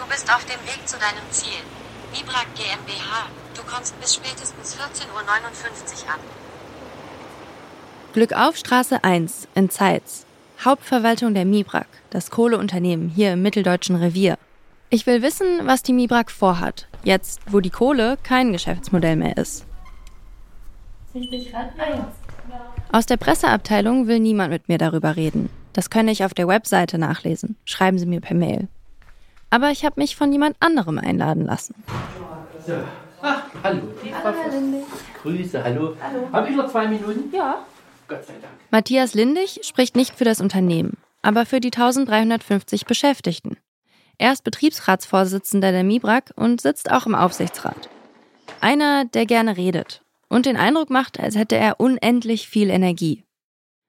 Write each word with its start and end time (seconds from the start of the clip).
Du 0.00 0.06
bist 0.06 0.32
auf 0.34 0.46
dem 0.46 0.60
Weg 0.66 0.88
zu 0.88 0.96
deinem 0.96 1.30
Ziel. 1.30 1.60
Mibrak 2.10 2.46
GmbH. 2.54 3.26
Du 3.54 3.60
kommst 3.70 4.00
bis 4.00 4.14
spätestens 4.14 4.74
14.59 4.74 5.04
Uhr 5.04 6.14
an. 6.14 6.20
Glück 8.14 8.32
auf 8.32 8.56
Straße 8.56 9.04
1 9.04 9.48
in 9.54 9.68
Zeitz. 9.68 10.24
Hauptverwaltung 10.64 11.34
der 11.34 11.44
Mibrak, 11.44 11.86
das 12.08 12.30
Kohleunternehmen 12.30 13.10
hier 13.10 13.34
im 13.34 13.42
mitteldeutschen 13.42 13.94
Revier. 13.96 14.38
Ich 14.88 15.06
will 15.06 15.20
wissen, 15.20 15.66
was 15.66 15.82
die 15.82 15.92
Mibrak 15.92 16.30
vorhat, 16.30 16.88
jetzt 17.04 17.40
wo 17.50 17.60
die 17.60 17.68
Kohle 17.68 18.16
kein 18.22 18.52
Geschäftsmodell 18.52 19.16
mehr 19.16 19.36
ist. 19.36 19.66
Aus 22.90 23.04
der 23.04 23.18
Presseabteilung 23.18 24.06
will 24.06 24.18
niemand 24.18 24.50
mit 24.50 24.66
mir 24.68 24.78
darüber 24.78 25.16
reden. 25.16 25.50
Das 25.74 25.90
könne 25.90 26.10
ich 26.10 26.24
auf 26.24 26.32
der 26.32 26.48
Webseite 26.48 26.96
nachlesen. 26.96 27.56
Schreiben 27.66 27.98
Sie 27.98 28.06
mir 28.06 28.22
per 28.22 28.34
Mail. 28.34 28.68
Aber 29.50 29.70
ich 29.70 29.84
habe 29.84 30.00
mich 30.00 30.14
von 30.16 30.32
jemand 30.32 30.56
anderem 30.60 30.98
einladen 30.98 31.44
lassen. 31.44 31.74
So. 32.66 32.74
Ach, 33.20 33.42
hallo. 33.62 33.82
Hallo, 34.24 34.86
Grüße, 35.22 35.62
hallo. 35.62 35.96
hallo. 36.00 36.28
Habe 36.32 36.48
ich 36.48 36.56
noch 36.56 36.70
zwei 36.70 36.86
Minuten? 36.86 37.34
Ja. 37.34 37.66
Gott 38.08 38.24
sei 38.24 38.34
Dank. 38.40 38.54
Matthias 38.70 39.14
Lindig 39.14 39.60
spricht 39.62 39.96
nicht 39.96 40.14
für 40.16 40.24
das 40.24 40.40
Unternehmen, 40.40 40.96
aber 41.20 41.44
für 41.44 41.60
die 41.60 41.72
1350 41.72 42.86
Beschäftigten. 42.86 43.56
Er 44.18 44.32
ist 44.32 44.44
Betriebsratsvorsitzender 44.44 45.72
der 45.72 45.84
MIBRAG 45.84 46.32
und 46.36 46.60
sitzt 46.60 46.90
auch 46.90 47.06
im 47.06 47.14
Aufsichtsrat. 47.14 47.88
Einer, 48.60 49.04
der 49.04 49.26
gerne 49.26 49.56
redet 49.56 50.02
und 50.28 50.46
den 50.46 50.56
Eindruck 50.56 50.90
macht, 50.90 51.18
als 51.18 51.36
hätte 51.36 51.56
er 51.56 51.80
unendlich 51.80 52.48
viel 52.48 52.70
Energie. 52.70 53.24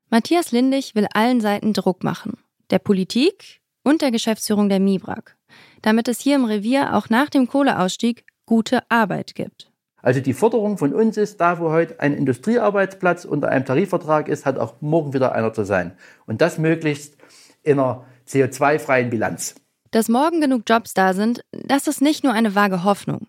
Matthias 0.09 0.52
Lindig 0.52 0.96
will 0.96 1.08
allen 1.14 1.40
Seiten 1.40 1.73
Druck 1.73 2.04
machen. 2.04 2.38
Der 2.70 2.80
Politik 2.80 3.62
und 3.84 4.02
der 4.02 4.12
Geschäftsführung 4.12 4.68
der 4.70 4.80
MIBRAG. 4.80 5.36
Damit 5.81 6.08
es 6.08 6.20
hier 6.20 6.35
im 6.35 6.45
Revier 6.45 6.95
auch 6.95 7.09
nach 7.09 7.30
dem 7.30 7.47
Kohleausstieg 7.47 8.25
gute 8.45 8.81
Arbeit 8.89 9.36
gibt. 9.36 9.72
Also 10.02 10.19
die 10.19 10.33
Forderung 10.33 10.78
von 10.78 10.94
uns 10.94 11.17
ist, 11.17 11.39
da 11.39 11.59
wo 11.59 11.72
heute 11.72 12.00
ein 12.00 12.14
Industriearbeitsplatz 12.14 13.25
unter 13.25 13.50
einem 13.50 13.66
Tarifvertrag 13.66 14.28
ist, 14.28 14.45
hat 14.45 14.58
auch 14.58 14.81
morgen 14.81 15.14
wieder 15.14 15.33
einer 15.33 15.53
zu 15.53 15.64
sein. 15.64 15.95
Und 16.25 16.41
das 16.41 16.58
möglichst 16.58 17.17
in 17.64 17.80
einer 17.80 18.06
CO2-freien 18.28 19.09
Bilanz. 19.09 19.56
Dass 19.91 20.09
morgen 20.09 20.41
genug 20.41 20.64
Jobs 20.67 20.94
da 20.94 21.14
sind, 21.14 21.44
das 21.52 21.88
ist 21.88 22.02
nicht 22.02 22.23
nur 22.23 22.34
eine 22.34 22.56
vage 22.56 22.84
Hoffnung. 22.84 23.28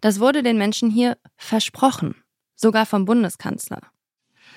Das 0.00 0.20
wurde 0.20 0.42
den 0.42 0.58
Menschen 0.58 0.90
hier 0.90 1.16
versprochen, 1.36 2.16
sogar 2.56 2.86
vom 2.86 3.04
Bundeskanzler. 3.04 3.80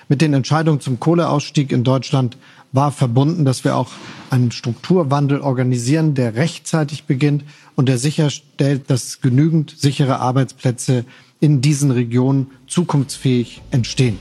Mit 0.08 0.22
den 0.22 0.34
Entscheidungen 0.34 0.80
zum 0.80 1.00
Kohleausstieg 1.00 1.72
in 1.72 1.82
Deutschland 1.82 2.36
war 2.72 2.92
verbunden, 2.92 3.44
dass 3.44 3.64
wir 3.64 3.76
auch 3.76 3.88
einen 4.30 4.52
Strukturwandel 4.52 5.40
organisieren, 5.40 6.14
der 6.14 6.36
rechtzeitig 6.36 7.04
beginnt 7.04 7.42
und 7.74 7.88
der 7.88 7.98
sicherstellt, 7.98 8.88
dass 8.88 9.20
genügend 9.20 9.74
sichere 9.76 10.20
Arbeitsplätze 10.20 11.04
in 11.40 11.60
diesen 11.60 11.90
Regionen 11.90 12.52
zukunftsfähig 12.68 13.62
entstehen. 13.72 14.18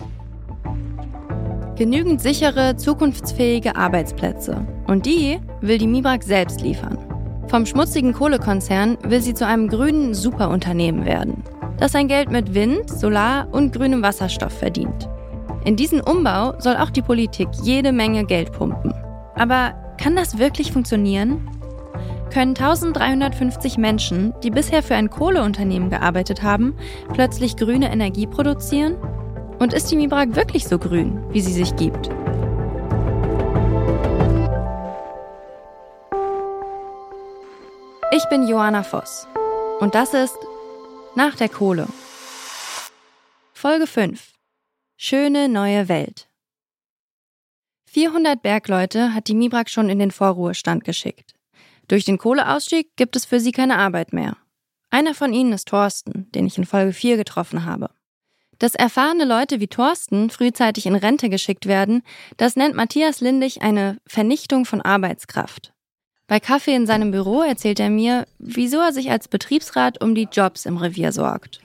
Genügend 1.76 2.22
sichere, 2.22 2.78
zukunftsfähige 2.78 3.76
Arbeitsplätze. 3.76 4.66
Und 4.88 5.06
die 5.06 5.40
will 5.62 5.78
die 5.78 5.88
MIBRAG 5.88 6.24
selbst 6.24 6.62
liefern. 6.62 6.98
Vom 7.48 7.66
schmutzigen 7.66 8.14
Kohlekonzern 8.14 8.98
will 9.04 9.22
sie 9.22 9.34
zu 9.34 9.46
einem 9.46 9.68
grünen 9.68 10.14
Superunternehmen 10.14 11.06
werden, 11.06 11.44
das 11.78 11.92
sein 11.92 12.08
Geld 12.08 12.32
mit 12.32 12.56
Wind, 12.56 12.90
Solar 12.90 13.48
und 13.52 13.72
grünem 13.72 14.02
Wasserstoff 14.02 14.58
verdient. 14.58 15.10
In 15.66 15.76
diesen 15.76 16.00
Umbau 16.00 16.54
soll 16.60 16.78
auch 16.78 16.92
die 16.92 17.02
Politik 17.02 17.48
jede 17.64 17.92
Menge 17.92 18.24
Geld 18.24 18.52
pumpen. 18.52 18.94
Aber 19.34 19.74
kann 20.00 20.16
das 20.16 20.38
wirklich 20.38 20.72
funktionieren? 20.72 21.50
Können 22.32 22.52
1350 22.52 23.80
Menschen, 23.80 24.32
die 24.44 24.52
bisher 24.52 24.84
für 24.84 24.94
ein 24.94 25.10
Kohleunternehmen 25.10 25.90
gearbeitet 25.90 26.44
haben, 26.44 26.76
plötzlich 27.14 27.58
grüne 27.58 27.92
Energie 27.92 28.28
produzieren? 28.28 28.96
Und 29.58 29.74
ist 29.74 29.90
die 29.90 29.96
Mibrak 29.96 30.36
wirklich 30.36 30.68
so 30.68 30.78
grün, 30.78 31.24
wie 31.32 31.42
sie 31.42 31.54
sich 31.54 31.76
gibt? 31.76 32.12
Ich 38.12 38.24
bin 38.30 38.48
Johanna 38.48 38.84
Voss 38.84 39.28
und 39.80 39.96
das 39.96 40.14
ist 40.14 40.38
Nach 41.16 41.34
der 41.34 41.50
Kohle. 41.50 41.88
Folge 43.54 43.88
5 43.88 44.35
Schöne 44.98 45.50
neue 45.50 45.90
Welt. 45.90 46.30
400 47.88 48.42
Bergleute 48.42 49.14
hat 49.14 49.28
die 49.28 49.36
Mibrak 49.36 49.70
schon 49.70 49.90
in 49.90 50.00
den 50.00 50.10
Vorruhestand 50.10 50.86
geschickt. 50.86 51.36
Durch 51.90 52.06
den 52.06 52.18
Kohleausstieg 52.18 52.96
gibt 52.96 53.18
es 53.18 53.26
für 53.26 53.42
sie 53.42 53.52
keine 53.52 53.78
Arbeit 53.78 54.14
mehr. 54.14 54.38
Einer 54.92 55.14
von 55.14 55.34
ihnen 55.34 55.52
ist 55.52 55.68
Thorsten, 55.68 56.32
den 56.32 56.48
ich 56.48 56.58
in 56.58 56.66
Folge 56.66 56.94
4 56.94 57.18
getroffen 57.18 57.66
habe. 57.66 57.90
Dass 58.58 58.74
erfahrene 58.74 59.26
Leute 59.26 59.60
wie 59.60 59.68
Thorsten 59.68 60.30
frühzeitig 60.30 60.86
in 60.86 60.96
Rente 60.96 61.28
geschickt 61.28 61.66
werden, 61.66 62.02
das 62.38 62.56
nennt 62.56 62.76
Matthias 62.76 63.20
Lindig 63.20 63.62
eine 63.62 63.98
Vernichtung 64.08 64.64
von 64.64 64.80
Arbeitskraft. 64.80 65.74
Bei 66.28 66.40
Kaffee 66.40 66.74
in 66.74 66.88
seinem 66.88 67.12
Büro 67.12 67.42
erzählt 67.42 67.82
er 67.82 67.90
mir, 67.90 68.26
wieso 68.40 68.80
er 68.80 68.94
sich 68.94 69.12
als 69.12 69.28
Betriebsrat 69.28 70.02
um 70.02 70.16
die 70.16 70.30
Jobs 70.32 70.66
im 70.66 70.78
Revier 70.78 71.12
sorgt. 71.12 71.65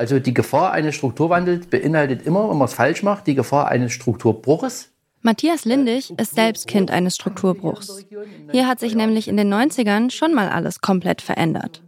Also 0.00 0.18
die 0.18 0.32
Gefahr 0.32 0.72
eines 0.72 0.94
Strukturwandels 0.94 1.66
beinhaltet 1.66 2.24
immer, 2.24 2.48
wenn 2.48 2.56
man 2.56 2.64
es 2.64 2.72
falsch 2.72 3.02
macht, 3.02 3.26
die 3.26 3.34
Gefahr 3.34 3.68
eines 3.68 3.92
Strukturbruches. 3.92 4.88
Matthias 5.20 5.66
Lindig 5.66 6.18
ist 6.18 6.34
selbst 6.34 6.66
Kind 6.68 6.90
eines 6.90 7.16
Strukturbruchs. 7.16 8.06
Hier 8.50 8.66
hat 8.66 8.80
sich 8.80 8.94
nämlich 8.94 9.28
in 9.28 9.36
den 9.36 9.52
90ern 9.52 10.10
schon 10.10 10.32
mal 10.32 10.48
alles 10.48 10.80
komplett 10.80 11.20
verändert. 11.20 11.82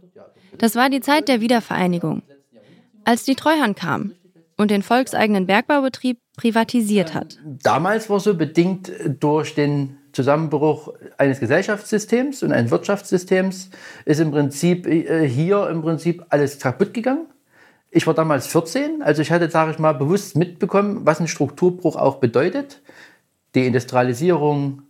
Das 0.59 0.75
war 0.75 0.91
die 0.91 1.01
Zeit 1.01 1.27
der 1.27 1.41
Wiedervereinigung. 1.41 2.21
Als 3.03 3.23
die 3.23 3.33
Treuhand 3.33 3.77
kam 3.77 4.11
und 4.57 4.69
den 4.69 4.83
volkseigenen 4.83 5.47
Bergbaubetrieb 5.47 6.19
privatisiert 6.37 7.15
hat. 7.15 7.39
Damals 7.63 8.11
war 8.11 8.19
so 8.19 8.35
bedingt 8.35 8.91
durch 9.21 9.55
den 9.55 9.97
Zusammenbruch 10.11 10.93
eines 11.17 11.39
Gesellschaftssystems 11.39 12.43
und 12.43 12.51
eines 12.51 12.69
Wirtschaftssystems 12.69 13.71
ist 14.05 14.19
im 14.19 14.29
Prinzip 14.29 14.85
äh, 14.85 15.27
hier 15.27 15.67
im 15.67 15.81
Prinzip 15.81 16.23
alles 16.29 16.59
kaputt 16.59 16.93
gegangen. 16.93 17.25
Ich 17.95 18.07
war 18.07 18.15
damals 18.15 18.47
14, 18.47 19.03
also 19.03 19.21
ich 19.21 19.31
hatte, 19.31 19.51
sage 19.51 19.69
ich 19.69 19.77
mal, 19.77 19.93
bewusst 19.93 20.35
mitbekommen, 20.35 21.01
was 21.03 21.19
ein 21.19 21.27
Strukturbruch 21.27 21.95
auch 21.95 22.15
bedeutet. 22.15 22.81
Die 23.53 23.67
Industrialisierung, 23.67 24.81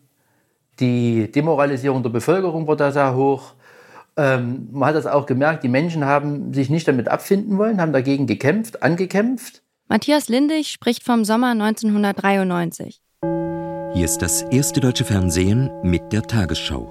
die 0.79 1.29
Demoralisierung 1.29 2.01
der 2.01 2.11
Bevölkerung 2.11 2.65
war 2.65 2.77
da 2.77 2.93
sehr 2.93 3.13
hoch. 3.13 3.55
Ähm, 4.15 4.69
man 4.71 4.87
hat 4.89 4.95
das 4.95 5.05
auch 5.05 5.25
gemerkt, 5.25 5.65
die 5.65 5.67
Menschen 5.67 6.05
haben 6.05 6.53
sich 6.53 6.69
nicht 6.69 6.87
damit 6.87 7.09
abfinden 7.09 7.57
wollen, 7.57 7.81
haben 7.81 7.91
dagegen 7.91 8.25
gekämpft, 8.25 8.81
angekämpft. 8.81 9.61
Matthias 9.89 10.29
Lindig 10.29 10.69
spricht 10.69 11.03
vom 11.03 11.25
Sommer 11.25 11.49
1993. 11.49 13.01
Hier 13.93 14.05
ist 14.05 14.19
das 14.19 14.43
erste 14.43 14.79
deutsche 14.79 15.03
Fernsehen 15.03 15.69
mit 15.83 16.13
der 16.13 16.21
Tagesschau. 16.21 16.89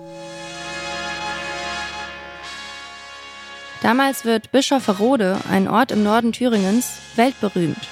Damals 3.83 4.25
wird 4.25 4.53
Bischofferode, 4.53 5.39
ein 5.51 5.67
Ort 5.67 5.91
im 5.91 6.05
Norden 6.05 6.31
Thüringens, 6.31 6.99
weltberühmt. 7.17 7.89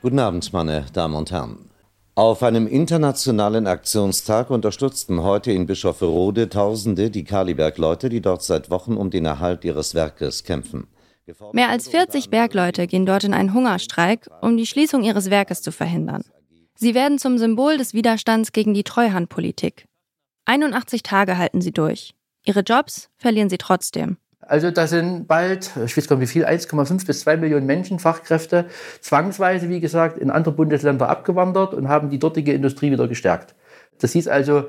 Guten 0.00 0.18
Abend, 0.18 0.50
meine 0.54 0.86
Damen 0.94 1.14
und 1.14 1.30
Herren. 1.30 1.70
Auf 2.14 2.42
einem 2.42 2.66
internationalen 2.66 3.66
Aktionstag 3.66 4.48
unterstützten 4.48 5.22
heute 5.22 5.52
in 5.52 5.66
Bischofferode 5.66 6.48
Tausende 6.48 7.10
die 7.10 7.24
Kaliberg-Leute, 7.24 8.08
die 8.08 8.22
dort 8.22 8.42
seit 8.42 8.70
Wochen 8.70 8.96
um 8.96 9.10
den 9.10 9.26
Erhalt 9.26 9.62
ihres 9.62 9.94
Werkes 9.94 10.42
kämpfen. 10.42 10.86
Mehr 11.52 11.68
als 11.68 11.88
40 11.88 12.30
Bergleute 12.30 12.86
gehen 12.86 13.04
dort 13.04 13.24
in 13.24 13.34
einen 13.34 13.52
Hungerstreik, 13.52 14.28
um 14.40 14.56
die 14.56 14.66
Schließung 14.66 15.02
ihres 15.02 15.28
Werkes 15.28 15.60
zu 15.60 15.70
verhindern. 15.70 16.22
Sie 16.76 16.94
werden 16.94 17.18
zum 17.18 17.36
Symbol 17.36 17.76
des 17.76 17.92
Widerstands 17.92 18.52
gegen 18.52 18.72
die 18.72 18.84
Treuhandpolitik. 18.84 19.86
81 20.46 21.02
Tage 21.02 21.36
halten 21.36 21.60
sie 21.60 21.72
durch. 21.72 22.14
Ihre 22.46 22.60
Jobs 22.60 23.08
verlieren 23.16 23.48
sie 23.48 23.58
trotzdem. 23.58 24.18
Also 24.46 24.70
da 24.70 24.86
sind 24.86 25.26
bald, 25.26 25.70
ich 25.84 25.96
weiß 25.96 26.08
gar 26.08 26.16
nicht 26.16 26.28
wie 26.28 26.32
viel, 26.32 26.44
1,5 26.44 27.06
bis 27.06 27.20
2 27.20 27.36
Millionen 27.38 27.66
Menschen, 27.66 27.98
Fachkräfte, 27.98 28.66
zwangsweise, 29.00 29.68
wie 29.68 29.80
gesagt, 29.80 30.18
in 30.18 30.30
andere 30.30 30.54
Bundesländer 30.54 31.08
abgewandert 31.08 31.74
und 31.74 31.88
haben 31.88 32.10
die 32.10 32.18
dortige 32.18 32.52
Industrie 32.52 32.90
wieder 32.90 33.08
gestärkt. 33.08 33.54
Das 34.00 34.12
hieß 34.12 34.28
also, 34.28 34.64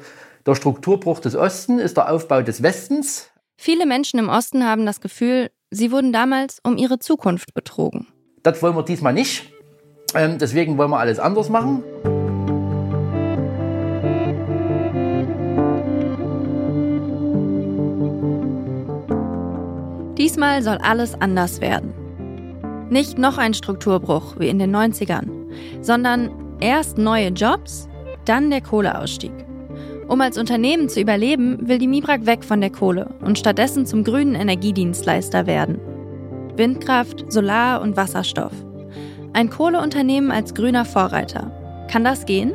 der 0.45 0.55
Strukturbruch 0.55 1.19
des 1.19 1.35
Ostens 1.35 1.81
ist 1.81 1.97
der 1.97 2.11
Aufbau 2.11 2.41
des 2.41 2.61
Westens. 2.61 3.29
Viele 3.57 3.85
Menschen 3.85 4.19
im 4.19 4.29
Osten 4.29 4.65
haben 4.65 4.85
das 4.85 5.01
Gefühl, 5.01 5.49
sie 5.71 5.91
wurden 5.91 6.13
damals 6.13 6.59
um 6.63 6.77
ihre 6.77 6.99
Zukunft 6.99 7.53
betrogen. 7.53 8.07
Das 8.43 8.61
wollen 8.61 8.75
wir 8.75 8.83
diesmal 8.83 9.13
nicht. 9.13 9.51
Ähm, 10.13 10.37
deswegen 10.37 10.77
wollen 10.77 10.91
wir 10.91 10.99
alles 10.99 11.19
anders 11.19 11.49
machen. 11.49 11.83
Diesmal 20.35 20.61
soll 20.61 20.79
alles 20.79 21.15
anders 21.21 21.61
werden. 21.61 21.93
Nicht 22.89 23.17
noch 23.17 23.37
ein 23.37 23.53
Strukturbruch 23.53 24.37
wie 24.37 24.49
in 24.49 24.59
den 24.59 24.75
90ern, 24.75 25.29
sondern 25.79 26.29
erst 26.59 26.97
neue 26.97 27.29
Jobs, 27.29 27.87
dann 28.25 28.49
der 28.49 28.59
Kohleausstieg. 28.59 29.31
Um 30.09 30.19
als 30.19 30.37
Unternehmen 30.37 30.89
zu 30.89 30.99
überleben, 30.99 31.69
will 31.69 31.77
die 31.77 31.87
Mibrak 31.87 32.25
weg 32.25 32.43
von 32.43 32.59
der 32.59 32.69
Kohle 32.69 33.15
und 33.21 33.39
stattdessen 33.39 33.85
zum 33.85 34.03
grünen 34.03 34.35
Energiedienstleister 34.35 35.47
werden. 35.47 35.79
Windkraft, 36.57 37.31
Solar 37.31 37.81
und 37.81 37.95
Wasserstoff. 37.95 38.51
Ein 39.31 39.49
Kohleunternehmen 39.49 40.31
als 40.31 40.53
grüner 40.53 40.83
Vorreiter. 40.83 41.49
Kann 41.89 42.03
das 42.03 42.25
gehen? 42.25 42.51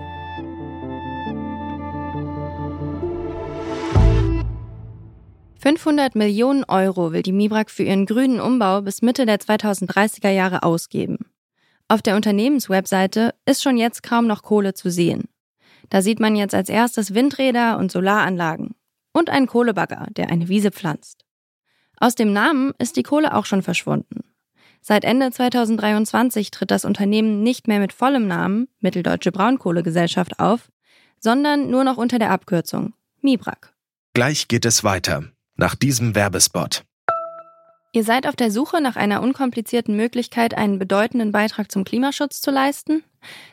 »500 5.77 6.19
Millionen 6.19 6.65
Euro 6.65 7.13
will 7.13 7.23
die 7.23 7.31
Mibrak 7.31 7.71
für 7.71 7.85
ihren 7.85 8.05
grünen 8.05 8.41
Umbau 8.41 8.83
bis 8.83 9.03
Mitte 9.03 9.25
der 9.25 9.39
2030er 9.39 10.31
Jahre 10.31 10.65
ausgeben. 10.65 11.19
Auf 11.87 12.03
der 12.03 12.17
Unternehmenswebseite 12.17 13.37
ist 13.47 13.63
schon 13.63 13.77
jetzt 13.77 14.03
kaum 14.03 14.27
noch 14.27 14.43
Kohle 14.43 14.75
zu 14.75 14.91
sehen. 14.91 15.29
Da 15.89 16.03
sieht 16.03 16.19
man 16.19 16.35
jetzt 16.35 16.57
als 16.57 16.71
erstes 16.71 17.15
Windräder 17.15 17.79
und 17.79 17.93
Solaranlagen 17.93 18.75
und 19.13 19.31
einen 19.31 19.47
Kohlebagger, 19.47 20.09
der 20.11 20.29
eine 20.31 20.49
Wiese 20.49 20.73
pflanzt. 20.73 21.25
Aus 21.99 22.17
dem 22.17 22.33
Namen 22.33 22.73
ist 22.79 22.97
die 22.97 23.05
Kohle 23.05 23.33
auch 23.33 23.47
schon 23.47 23.63
verschwunden. 23.63 24.25
Seit 24.81 25.05
Ende 25.05 25.31
2023 25.31 26.51
tritt 26.51 26.73
das 26.73 26.85
Unternehmen 26.85 27.45
nicht 27.45 27.69
mehr 27.69 27.79
mit 27.79 27.93
vollem 27.93 28.27
Namen 28.27 28.67
Mitteldeutsche 28.81 29.31
Braunkohlegesellschaft 29.31 30.41
auf, 30.41 30.69
sondern 31.21 31.71
nur 31.71 31.85
noch 31.85 31.97
unter 31.97 32.19
der 32.19 32.33
Abkürzung 32.33 32.93
MIBRAG. 33.21 33.73
Gleich 34.15 34.49
geht 34.49 34.65
es 34.65 34.83
weiter, 34.83 35.31
nach 35.61 35.77
diesem 35.77 36.15
Werbespot. 36.15 36.85
Ihr 37.93 38.03
seid 38.03 38.27
auf 38.27 38.35
der 38.35 38.51
Suche 38.51 38.81
nach 38.81 38.97
einer 38.97 39.21
unkomplizierten 39.21 39.95
Möglichkeit, 39.95 40.57
einen 40.57 40.79
bedeutenden 40.79 41.33
Beitrag 41.33 41.71
zum 41.71 41.85
Klimaschutz 41.85 42.41
zu 42.41 42.51
leisten? 42.51 43.05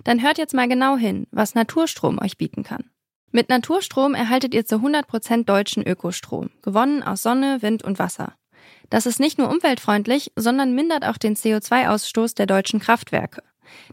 Dann 0.04 0.22
hört 0.22 0.38
jetzt 0.38 0.54
mal 0.54 0.70
genau 0.70 0.96
hin, 0.96 1.28
was 1.32 1.54
Naturstrom 1.54 2.20
euch 2.20 2.38
bieten 2.38 2.64
kann. 2.64 2.90
Mit 3.32 3.50
Naturstrom 3.50 4.16
erhaltet 4.16 4.54
ihr 4.54 4.66
zu 4.66 4.76
100% 4.78 5.44
deutschen 5.44 5.86
Ökostrom, 5.86 6.50
gewonnen 6.62 7.04
aus 7.04 7.22
Sonne, 7.24 7.62
Wind 7.62 7.84
und 7.84 8.00
Wasser. 8.00 8.36
Das 8.90 9.06
ist 9.06 9.20
nicht 9.20 9.38
nur 9.38 9.50
umweltfreundlich, 9.50 10.32
sondern 10.36 10.74
mindert 10.74 11.04
auch 11.04 11.18
den 11.18 11.36
CO2-Ausstoß 11.36 12.36
der 12.36 12.46
deutschen 12.46 12.80
Kraftwerke. 12.80 13.44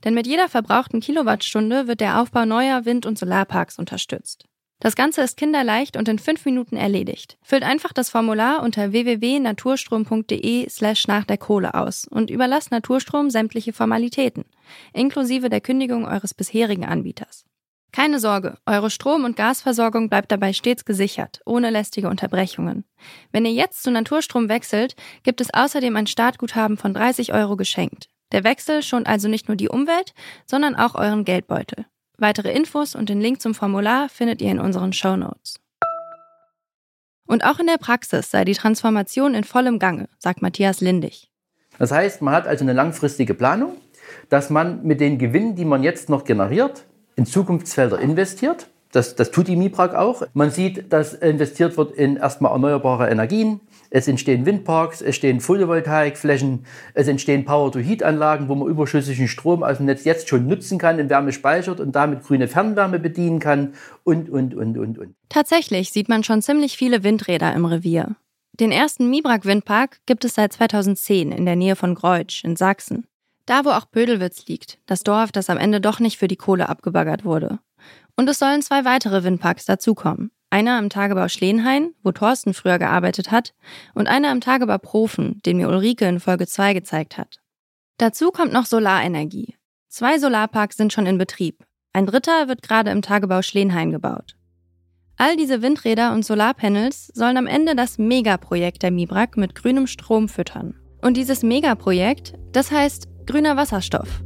Denn 0.04 0.14
mit 0.14 0.28
jeder 0.28 0.48
verbrauchten 0.48 1.00
Kilowattstunde 1.00 1.88
wird 1.88 2.00
der 2.00 2.20
Aufbau 2.20 2.44
neuer 2.44 2.84
Wind- 2.84 3.06
und 3.06 3.18
Solarparks 3.18 3.76
unterstützt. 3.78 4.44
Das 4.84 4.96
Ganze 4.96 5.22
ist 5.22 5.38
kinderleicht 5.38 5.96
und 5.96 6.10
in 6.10 6.18
fünf 6.18 6.44
Minuten 6.44 6.76
erledigt. 6.76 7.38
Füllt 7.40 7.62
einfach 7.62 7.94
das 7.94 8.10
Formular 8.10 8.62
unter 8.62 8.92
www.naturstrom.de 8.92 10.68
slash 10.68 11.08
nach 11.08 11.24
der 11.24 11.38
Kohle 11.38 11.72
aus 11.72 12.06
und 12.06 12.28
überlasst 12.28 12.70
Naturstrom 12.70 13.30
sämtliche 13.30 13.72
Formalitäten, 13.72 14.44
inklusive 14.92 15.48
der 15.48 15.62
Kündigung 15.62 16.04
eures 16.04 16.34
bisherigen 16.34 16.84
Anbieters. 16.84 17.46
Keine 17.92 18.20
Sorge, 18.20 18.58
eure 18.66 18.90
Strom- 18.90 19.24
und 19.24 19.38
Gasversorgung 19.38 20.10
bleibt 20.10 20.30
dabei 20.30 20.52
stets 20.52 20.84
gesichert, 20.84 21.40
ohne 21.46 21.70
lästige 21.70 22.10
Unterbrechungen. 22.10 22.84
Wenn 23.32 23.46
ihr 23.46 23.52
jetzt 23.52 23.84
zu 23.84 23.90
Naturstrom 23.90 24.50
wechselt, 24.50 24.96
gibt 25.22 25.40
es 25.40 25.54
außerdem 25.54 25.96
ein 25.96 26.06
Startguthaben 26.06 26.76
von 26.76 26.92
30 26.92 27.32
Euro 27.32 27.56
geschenkt. 27.56 28.10
Der 28.32 28.44
Wechsel 28.44 28.82
schont 28.82 29.06
also 29.06 29.28
nicht 29.28 29.48
nur 29.48 29.56
die 29.56 29.70
Umwelt, 29.70 30.12
sondern 30.44 30.76
auch 30.76 30.94
euren 30.94 31.24
Geldbeutel. 31.24 31.86
Weitere 32.16 32.52
Infos 32.52 32.94
und 32.94 33.08
den 33.08 33.20
Link 33.20 33.42
zum 33.42 33.54
Formular 33.54 34.08
findet 34.08 34.40
ihr 34.40 34.50
in 34.50 34.60
unseren 34.60 34.92
Show 34.92 35.16
Notes. 35.16 35.58
Und 37.26 37.44
auch 37.44 37.58
in 37.58 37.66
der 37.66 37.78
Praxis 37.78 38.30
sei 38.30 38.44
die 38.44 38.54
Transformation 38.54 39.34
in 39.34 39.44
vollem 39.44 39.78
Gange, 39.78 40.08
sagt 40.18 40.40
Matthias 40.40 40.80
Lindig. 40.80 41.30
Das 41.78 41.90
heißt, 41.90 42.22
man 42.22 42.34
hat 42.34 42.46
also 42.46 42.64
eine 42.64 42.72
langfristige 42.72 43.34
Planung, 43.34 43.76
dass 44.28 44.48
man 44.48 44.84
mit 44.84 45.00
den 45.00 45.18
Gewinnen, 45.18 45.56
die 45.56 45.64
man 45.64 45.82
jetzt 45.82 46.08
noch 46.08 46.24
generiert, 46.24 46.84
in 47.16 47.26
Zukunftsfelder 47.26 47.98
investiert. 47.98 48.68
Das, 48.94 49.16
das 49.16 49.32
tut 49.32 49.48
die 49.48 49.56
MIPRAG 49.56 49.96
auch. 49.96 50.22
Man 50.34 50.52
sieht, 50.52 50.92
dass 50.92 51.14
investiert 51.14 51.76
wird 51.76 51.96
in 51.96 52.16
erstmal 52.16 52.52
erneuerbare 52.52 53.10
Energien, 53.10 53.60
es 53.90 54.06
entstehen 54.06 54.46
Windparks, 54.46 55.00
es 55.00 55.06
entstehen 55.06 55.40
Photovoltaikflächen, 55.40 56.64
es 56.94 57.08
entstehen 57.08 57.44
Power-to-Heat-Anlagen, 57.44 58.48
wo 58.48 58.54
man 58.54 58.68
überschüssigen 58.68 59.26
Strom 59.26 59.64
aus 59.64 59.78
dem 59.78 59.86
Netz 59.86 60.04
jetzt 60.04 60.28
schon 60.28 60.46
nutzen 60.46 60.78
kann, 60.78 61.00
in 61.00 61.10
Wärme 61.10 61.32
speichert 61.32 61.80
und 61.80 61.96
damit 61.96 62.22
grüne 62.22 62.46
Fernwärme 62.46 63.00
bedienen 63.00 63.40
kann 63.40 63.74
und, 64.04 64.30
und, 64.30 64.54
und, 64.54 64.78
und, 64.78 64.96
und. 64.96 65.16
Tatsächlich 65.28 65.90
sieht 65.90 66.08
man 66.08 66.22
schon 66.22 66.40
ziemlich 66.40 66.76
viele 66.76 67.02
Windräder 67.02 67.52
im 67.52 67.64
Revier. 67.64 68.14
Den 68.52 68.70
ersten 68.70 69.10
Mibrak-Windpark 69.10 69.98
gibt 70.06 70.24
es 70.24 70.34
seit 70.34 70.52
2010 70.52 71.32
in 71.32 71.46
der 71.46 71.56
Nähe 71.56 71.74
von 71.74 71.96
Greutsch 71.96 72.44
in 72.44 72.54
Sachsen. 72.54 73.08
Da, 73.46 73.64
wo 73.64 73.70
auch 73.70 73.90
Pödelwitz 73.90 74.46
liegt, 74.46 74.78
das 74.86 75.02
Dorf, 75.02 75.32
das 75.32 75.50
am 75.50 75.58
Ende 75.58 75.80
doch 75.80 75.98
nicht 75.98 76.16
für 76.16 76.28
die 76.28 76.36
Kohle 76.36 76.68
abgebaggert 76.68 77.24
wurde. 77.24 77.58
Und 78.16 78.28
es 78.28 78.38
sollen 78.38 78.62
zwei 78.62 78.84
weitere 78.84 79.24
Windparks 79.24 79.64
dazukommen. 79.64 80.30
Einer 80.50 80.78
am 80.78 80.88
Tagebau 80.88 81.28
Schleenhain, 81.28 81.94
wo 82.02 82.12
Thorsten 82.12 82.54
früher 82.54 82.78
gearbeitet 82.78 83.32
hat, 83.32 83.54
und 83.94 84.06
einer 84.06 84.30
am 84.30 84.40
Tagebau 84.40 84.78
Profen, 84.78 85.40
den 85.44 85.56
mir 85.56 85.68
Ulrike 85.68 86.06
in 86.06 86.20
Folge 86.20 86.46
2 86.46 86.74
gezeigt 86.74 87.18
hat. 87.18 87.40
Dazu 87.98 88.30
kommt 88.30 88.52
noch 88.52 88.66
Solarenergie. 88.66 89.56
Zwei 89.88 90.18
Solarparks 90.18 90.76
sind 90.76 90.92
schon 90.92 91.06
in 91.06 91.18
Betrieb. 91.18 91.64
Ein 91.92 92.06
dritter 92.06 92.48
wird 92.48 92.62
gerade 92.62 92.90
im 92.90 93.02
Tagebau 93.02 93.42
Schleenhain 93.42 93.90
gebaut. 93.90 94.36
All 95.16 95.36
diese 95.36 95.62
Windräder 95.62 96.12
und 96.12 96.24
Solarpanels 96.24 97.08
sollen 97.14 97.36
am 97.36 97.46
Ende 97.46 97.76
das 97.76 97.98
Megaprojekt 97.98 98.82
der 98.82 98.90
Mibrak 98.90 99.36
mit 99.36 99.54
grünem 99.54 99.86
Strom 99.86 100.28
füttern. 100.28 100.74
Und 101.02 101.16
dieses 101.16 101.42
Megaprojekt, 101.42 102.34
das 102.52 102.72
heißt 102.72 103.08
grüner 103.26 103.56
Wasserstoff. 103.56 104.24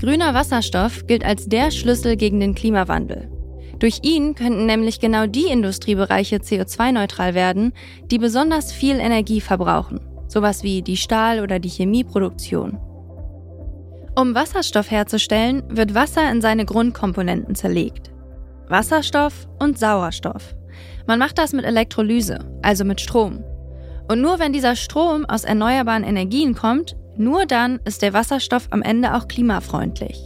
Grüner 0.00 0.32
Wasserstoff 0.32 1.06
gilt 1.06 1.26
als 1.26 1.46
der 1.46 1.70
Schlüssel 1.70 2.16
gegen 2.16 2.40
den 2.40 2.54
Klimawandel. 2.54 3.30
Durch 3.78 4.00
ihn 4.02 4.34
könnten 4.34 4.64
nämlich 4.64 4.98
genau 4.98 5.26
die 5.26 5.46
Industriebereiche 5.46 6.36
CO2-neutral 6.36 7.34
werden, 7.34 7.74
die 8.10 8.18
besonders 8.18 8.72
viel 8.72 8.98
Energie 8.98 9.42
verbrauchen, 9.42 10.00
sowas 10.26 10.62
wie 10.62 10.80
die 10.80 10.96
Stahl- 10.96 11.40
oder 11.40 11.58
die 11.58 11.68
Chemieproduktion. 11.68 12.78
Um 14.16 14.34
Wasserstoff 14.34 14.90
herzustellen, 14.90 15.62
wird 15.68 15.94
Wasser 15.94 16.30
in 16.30 16.40
seine 16.40 16.64
Grundkomponenten 16.64 17.54
zerlegt. 17.54 18.10
Wasserstoff 18.68 19.48
und 19.58 19.78
Sauerstoff. 19.78 20.54
Man 21.06 21.18
macht 21.18 21.36
das 21.36 21.52
mit 21.52 21.64
Elektrolyse, 21.66 22.38
also 22.62 22.84
mit 22.84 23.00
Strom. 23.02 23.44
Und 24.08 24.22
nur 24.22 24.38
wenn 24.38 24.52
dieser 24.52 24.76
Strom 24.76 25.26
aus 25.26 25.44
erneuerbaren 25.44 26.04
Energien 26.04 26.54
kommt, 26.54 26.96
nur 27.20 27.44
dann 27.44 27.80
ist 27.84 28.00
der 28.00 28.14
Wasserstoff 28.14 28.68
am 28.70 28.80
Ende 28.80 29.14
auch 29.14 29.28
klimafreundlich. 29.28 30.18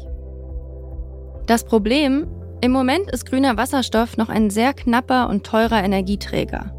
Das 1.47 1.65
Problem, 1.65 2.29
im 2.61 2.71
Moment 2.71 3.11
ist 3.11 3.27
grüner 3.27 3.57
Wasserstoff 3.57 4.17
noch 4.17 4.29
ein 4.29 4.49
sehr 4.49 4.73
knapper 4.73 5.29
und 5.29 5.45
teurer 5.45 5.83
Energieträger. 5.83 6.73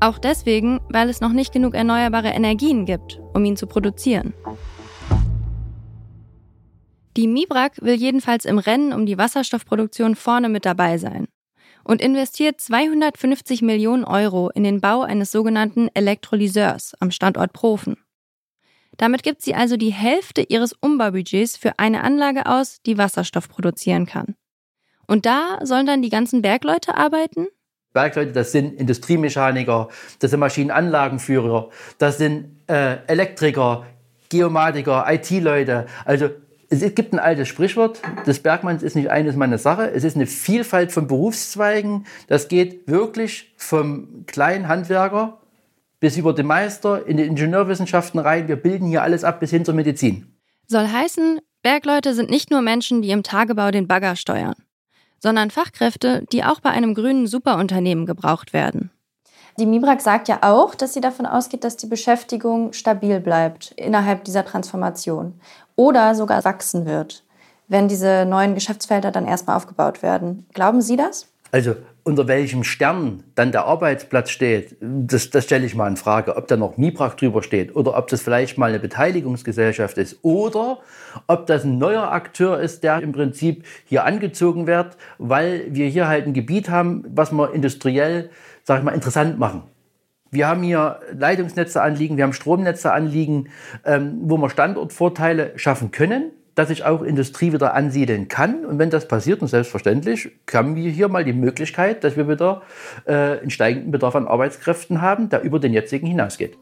Auch 0.00 0.18
deswegen, 0.18 0.80
weil 0.90 1.08
es 1.08 1.20
noch 1.20 1.32
nicht 1.32 1.52
genug 1.52 1.76
erneuerbare 1.76 2.30
Energien 2.30 2.86
gibt, 2.86 3.20
um 3.34 3.44
ihn 3.44 3.56
zu 3.56 3.68
produzieren. 3.68 4.34
Die 7.16 7.28
Mibrak 7.28 7.80
will 7.80 7.94
jedenfalls 7.94 8.46
im 8.46 8.58
Rennen 8.58 8.92
um 8.92 9.06
die 9.06 9.16
Wasserstoffproduktion 9.16 10.16
vorne 10.16 10.48
mit 10.48 10.66
dabei 10.66 10.98
sein 10.98 11.28
und 11.84 12.02
investiert 12.02 12.60
250 12.60 13.62
Millionen 13.62 14.02
Euro 14.02 14.50
in 14.50 14.64
den 14.64 14.80
Bau 14.80 15.02
eines 15.02 15.30
sogenannten 15.30 15.88
Elektrolyseurs 15.94 16.94
am 16.98 17.12
Standort 17.12 17.52
Profen. 17.52 17.96
Damit 18.96 19.22
gibt 19.22 19.42
sie 19.42 19.54
also 19.54 19.76
die 19.76 19.92
Hälfte 19.92 20.42
ihres 20.42 20.72
Umbaubudgets 20.72 21.56
für 21.56 21.78
eine 21.78 22.02
Anlage 22.02 22.46
aus, 22.46 22.80
die 22.84 22.98
Wasserstoff 22.98 23.48
produzieren 23.48 24.06
kann. 24.06 24.34
Und 25.06 25.26
da 25.26 25.58
sollen 25.62 25.86
dann 25.86 26.02
die 26.02 26.08
ganzen 26.08 26.42
Bergleute 26.42 26.96
arbeiten? 26.96 27.46
Bergleute, 27.92 28.32
das 28.32 28.52
sind 28.52 28.78
Industriemechaniker, 28.78 29.88
das 30.18 30.30
sind 30.30 30.40
Maschinenanlagenführer, 30.40 31.70
das 31.98 32.18
sind 32.18 32.60
äh, 32.66 32.98
Elektriker, 33.06 33.86
Geomatiker, 34.28 35.06
IT-Leute. 35.08 35.86
Also 36.04 36.28
es 36.68 36.80
gibt 36.94 37.12
ein 37.12 37.18
altes 37.18 37.48
Sprichwort, 37.48 38.02
des 38.26 38.40
Bergmanns 38.42 38.82
ist 38.82 38.96
nicht 38.96 39.08
eines 39.08 39.36
meiner 39.36 39.58
Sache. 39.58 39.90
Es 39.92 40.04
ist 40.04 40.16
eine 40.16 40.26
Vielfalt 40.26 40.90
von 40.90 41.06
Berufszweigen. 41.06 42.06
Das 42.26 42.48
geht 42.48 42.88
wirklich 42.88 43.54
vom 43.56 44.26
kleinen 44.26 44.66
Handwerker 44.68 45.38
bis 46.00 46.16
über 46.16 46.32
den 46.32 46.46
Meister 46.46 47.06
in 47.06 47.16
die 47.16 47.24
Ingenieurwissenschaften 47.24 48.20
rein. 48.20 48.48
Wir 48.48 48.56
bilden 48.56 48.86
hier 48.88 49.02
alles 49.02 49.24
ab 49.24 49.40
bis 49.40 49.50
hin 49.50 49.64
zur 49.64 49.74
Medizin. 49.74 50.36
Soll 50.66 50.88
heißen, 50.88 51.40
Bergleute 51.62 52.14
sind 52.14 52.30
nicht 52.30 52.50
nur 52.50 52.60
Menschen, 52.60 53.02
die 53.02 53.10
im 53.10 53.22
Tagebau 53.22 53.70
den 53.70 53.88
Bagger 53.88 54.16
steuern, 54.16 54.54
sondern 55.18 55.50
Fachkräfte, 55.50 56.24
die 56.32 56.44
auch 56.44 56.60
bei 56.60 56.70
einem 56.70 56.94
grünen 56.94 57.26
Superunternehmen 57.26 58.06
gebraucht 58.06 58.52
werden. 58.52 58.90
Die 59.58 59.66
Mibrak 59.66 60.02
sagt 60.02 60.28
ja 60.28 60.40
auch, 60.42 60.74
dass 60.74 60.92
sie 60.92 61.00
davon 61.00 61.24
ausgeht, 61.24 61.64
dass 61.64 61.78
die 61.78 61.86
Beschäftigung 61.86 62.74
stabil 62.74 63.20
bleibt 63.20 63.72
innerhalb 63.72 64.24
dieser 64.24 64.44
Transformation 64.44 65.40
oder 65.76 66.14
sogar 66.14 66.44
wachsen 66.44 66.84
wird, 66.84 67.24
wenn 67.66 67.88
diese 67.88 68.26
neuen 68.26 68.54
Geschäftsfelder 68.54 69.10
dann 69.10 69.26
erstmal 69.26 69.56
aufgebaut 69.56 70.02
werden. 70.02 70.46
Glauben 70.52 70.82
Sie 70.82 70.96
das? 70.96 71.28
Also 71.52 71.74
unter 72.06 72.28
welchem 72.28 72.62
Stern 72.62 73.24
dann 73.34 73.50
der 73.50 73.64
Arbeitsplatz 73.64 74.30
steht, 74.30 74.76
das, 74.80 75.30
das 75.30 75.42
stelle 75.42 75.66
ich 75.66 75.74
mal 75.74 75.88
in 75.88 75.96
Frage, 75.96 76.36
ob 76.36 76.46
da 76.46 76.56
noch 76.56 76.76
MIBRAG 76.76 77.16
drüber 77.16 77.42
steht 77.42 77.74
oder 77.74 77.98
ob 77.98 78.06
das 78.06 78.22
vielleicht 78.22 78.58
mal 78.58 78.68
eine 78.68 78.78
Beteiligungsgesellschaft 78.78 79.98
ist 79.98 80.20
oder 80.22 80.78
ob 81.26 81.46
das 81.46 81.64
ein 81.64 81.78
neuer 81.78 82.12
Akteur 82.12 82.60
ist, 82.60 82.84
der 82.84 83.02
im 83.02 83.10
Prinzip 83.10 83.64
hier 83.86 84.04
angezogen 84.04 84.68
wird, 84.68 84.96
weil 85.18 85.66
wir 85.70 85.88
hier 85.88 86.06
halt 86.06 86.28
ein 86.28 86.32
Gebiet 86.32 86.70
haben, 86.70 87.04
was 87.08 87.32
wir 87.32 87.52
industriell, 87.52 88.30
sag 88.62 88.78
ich 88.78 88.84
mal, 88.84 88.92
interessant 88.92 89.40
machen. 89.40 89.64
Wir 90.30 90.46
haben 90.46 90.62
hier 90.62 91.00
Leitungsnetze 91.12 91.82
anliegen, 91.82 92.16
wir 92.16 92.22
haben 92.22 92.32
Stromnetze 92.32 92.92
anliegen, 92.92 93.48
ähm, 93.84 94.18
wo 94.22 94.36
wir 94.36 94.48
Standortvorteile 94.48 95.58
schaffen 95.58 95.90
können 95.90 96.30
dass 96.56 96.70
ich 96.70 96.84
auch 96.84 97.02
Industrie 97.02 97.52
wieder 97.52 97.74
ansiedeln 97.74 98.26
kann. 98.26 98.64
Und 98.64 98.80
wenn 98.80 98.90
das 98.90 99.06
passiert, 99.06 99.42
und 99.42 99.48
selbstverständlich, 99.48 100.30
haben 100.52 100.74
wir 100.74 100.90
hier 100.90 101.06
mal 101.08 101.22
die 101.22 101.34
Möglichkeit, 101.34 102.02
dass 102.02 102.16
wir 102.16 102.28
wieder 102.28 102.62
äh, 103.04 103.12
einen 103.12 103.50
steigenden 103.50 103.92
Bedarf 103.92 104.16
an 104.16 104.26
Arbeitskräften 104.26 105.00
haben, 105.00 105.28
der 105.28 105.42
über 105.42 105.60
den 105.60 105.72
jetzigen 105.72 106.06
hinausgeht. 106.06 106.58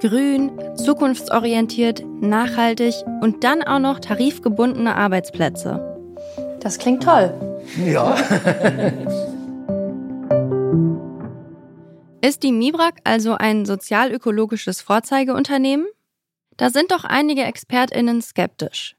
Grün, 0.00 0.52
zukunftsorientiert, 0.76 2.04
nachhaltig 2.20 2.94
und 3.20 3.44
dann 3.44 3.62
auch 3.62 3.80
noch 3.80 3.98
tarifgebundene 3.98 4.94
Arbeitsplätze. 4.94 5.95
Das 6.66 6.78
klingt 6.78 7.04
toll. 7.04 7.32
Ja. 7.86 8.16
Ist 12.20 12.42
die 12.42 12.50
Mibrak 12.50 12.96
also 13.04 13.34
ein 13.34 13.64
sozialökologisches 13.64 14.80
Vorzeigeunternehmen? 14.80 15.86
Da 16.56 16.70
sind 16.70 16.90
doch 16.90 17.04
einige 17.04 17.44
ExpertInnen 17.44 18.20
skeptisch. 18.20 18.96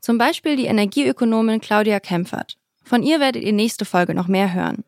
Zum 0.00 0.16
Beispiel 0.16 0.56
die 0.56 0.64
Energieökonomin 0.64 1.60
Claudia 1.60 2.00
Kempfert. 2.00 2.56
Von 2.82 3.02
ihr 3.02 3.20
werdet 3.20 3.42
ihr 3.42 3.52
nächste 3.52 3.84
Folge 3.84 4.14
noch 4.14 4.26
mehr 4.26 4.54
hören. 4.54 4.82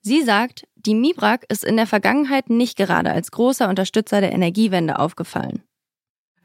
Sie 0.00 0.22
sagt, 0.22 0.66
die 0.76 0.94
Mibrak 0.94 1.44
ist 1.50 1.62
in 1.62 1.76
der 1.76 1.86
Vergangenheit 1.86 2.48
nicht 2.48 2.78
gerade 2.78 3.12
als 3.12 3.30
großer 3.30 3.68
Unterstützer 3.68 4.22
der 4.22 4.32
Energiewende 4.32 4.98
aufgefallen. 4.98 5.62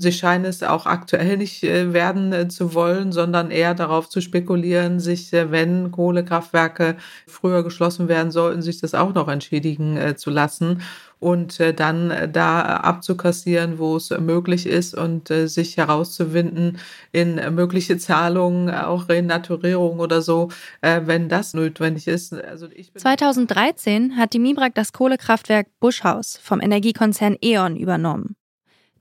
Sie 0.01 0.11
scheinen 0.11 0.45
es 0.45 0.63
auch 0.63 0.87
aktuell 0.87 1.37
nicht 1.37 1.63
äh, 1.63 1.93
werden 1.93 2.33
äh, 2.33 2.47
zu 2.47 2.73
wollen, 2.73 3.11
sondern 3.11 3.51
eher 3.51 3.75
darauf 3.75 4.09
zu 4.09 4.19
spekulieren, 4.19 4.99
sich, 4.99 5.31
äh, 5.31 5.51
wenn 5.51 5.91
Kohlekraftwerke 5.91 6.97
früher 7.27 7.63
geschlossen 7.63 8.07
werden 8.07 8.31
sollten, 8.31 8.63
sich 8.63 8.81
das 8.81 8.95
auch 8.95 9.13
noch 9.13 9.27
entschädigen 9.27 10.15
zu 10.17 10.29
lassen 10.29 10.81
und 11.19 11.59
dann 11.77 12.31
da 12.31 12.61
abzukassieren, 12.61 13.77
wo 13.77 13.95
es 13.95 14.09
möglich 14.09 14.65
ist 14.65 14.95
und 14.95 15.27
sich 15.27 15.77
herauszuwinden 15.77 16.79
in 17.11 17.35
mögliche 17.53 17.97
Zahlungen, 17.97 18.69
auch 18.73 19.07
Renaturierung 19.07 19.99
oder 19.99 20.21
so, 20.21 20.49
wenn 20.81 21.29
das 21.29 21.53
notwendig 21.53 22.07
ist. 22.07 22.33
Also 22.33 22.67
2013 22.95 24.17
hat 24.17 24.33
die 24.33 24.39
Mibrak 24.39 24.73
das 24.75 24.93
Kohlekraftwerk 24.93 25.67
Buschhaus 25.79 26.39
vom 26.41 26.59
Energiekonzern 26.59 27.37
E.ON 27.41 27.75
übernommen. 27.75 28.35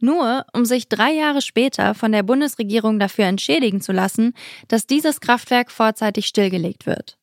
Nur 0.01 0.47
um 0.55 0.65
sich 0.65 0.89
drei 0.89 1.13
Jahre 1.13 1.43
später 1.43 1.95
von 1.95 2.13
der 2.13 2.23
Bundesregierung 2.23 2.99
dafür 2.99 3.27
entschädigen 3.27 3.81
zu 3.81 3.93
lassen, 3.93 4.33
dass 4.69 4.87
dieses 4.87 5.21
Kraftwerk 5.21 5.71
vorzeitig 5.71 6.27
stillgelegt 6.27 6.87
wird. 6.87 7.19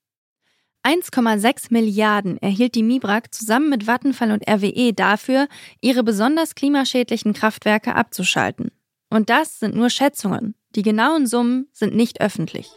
1,6 0.83 1.67
Milliarden 1.71 2.37
erhielt 2.37 2.75
die 2.75 2.83
Mibrak 2.83 3.33
zusammen 3.33 3.69
mit 3.69 3.87
Vattenfall 3.87 4.31
und 4.31 4.47
RWE 4.49 4.93
dafür, 4.93 5.47
ihre 5.81 6.03
besonders 6.03 6.55
klimaschädlichen 6.55 7.33
Kraftwerke 7.33 7.95
abzuschalten. 7.95 8.71
Und 9.09 9.29
das 9.29 9.59
sind 9.59 9.75
nur 9.75 9.89
Schätzungen. 9.89 10.55
Die 10.75 10.83
genauen 10.83 11.27
Summen 11.27 11.67
sind 11.73 11.95
nicht 11.95 12.21
öffentlich. 12.21 12.69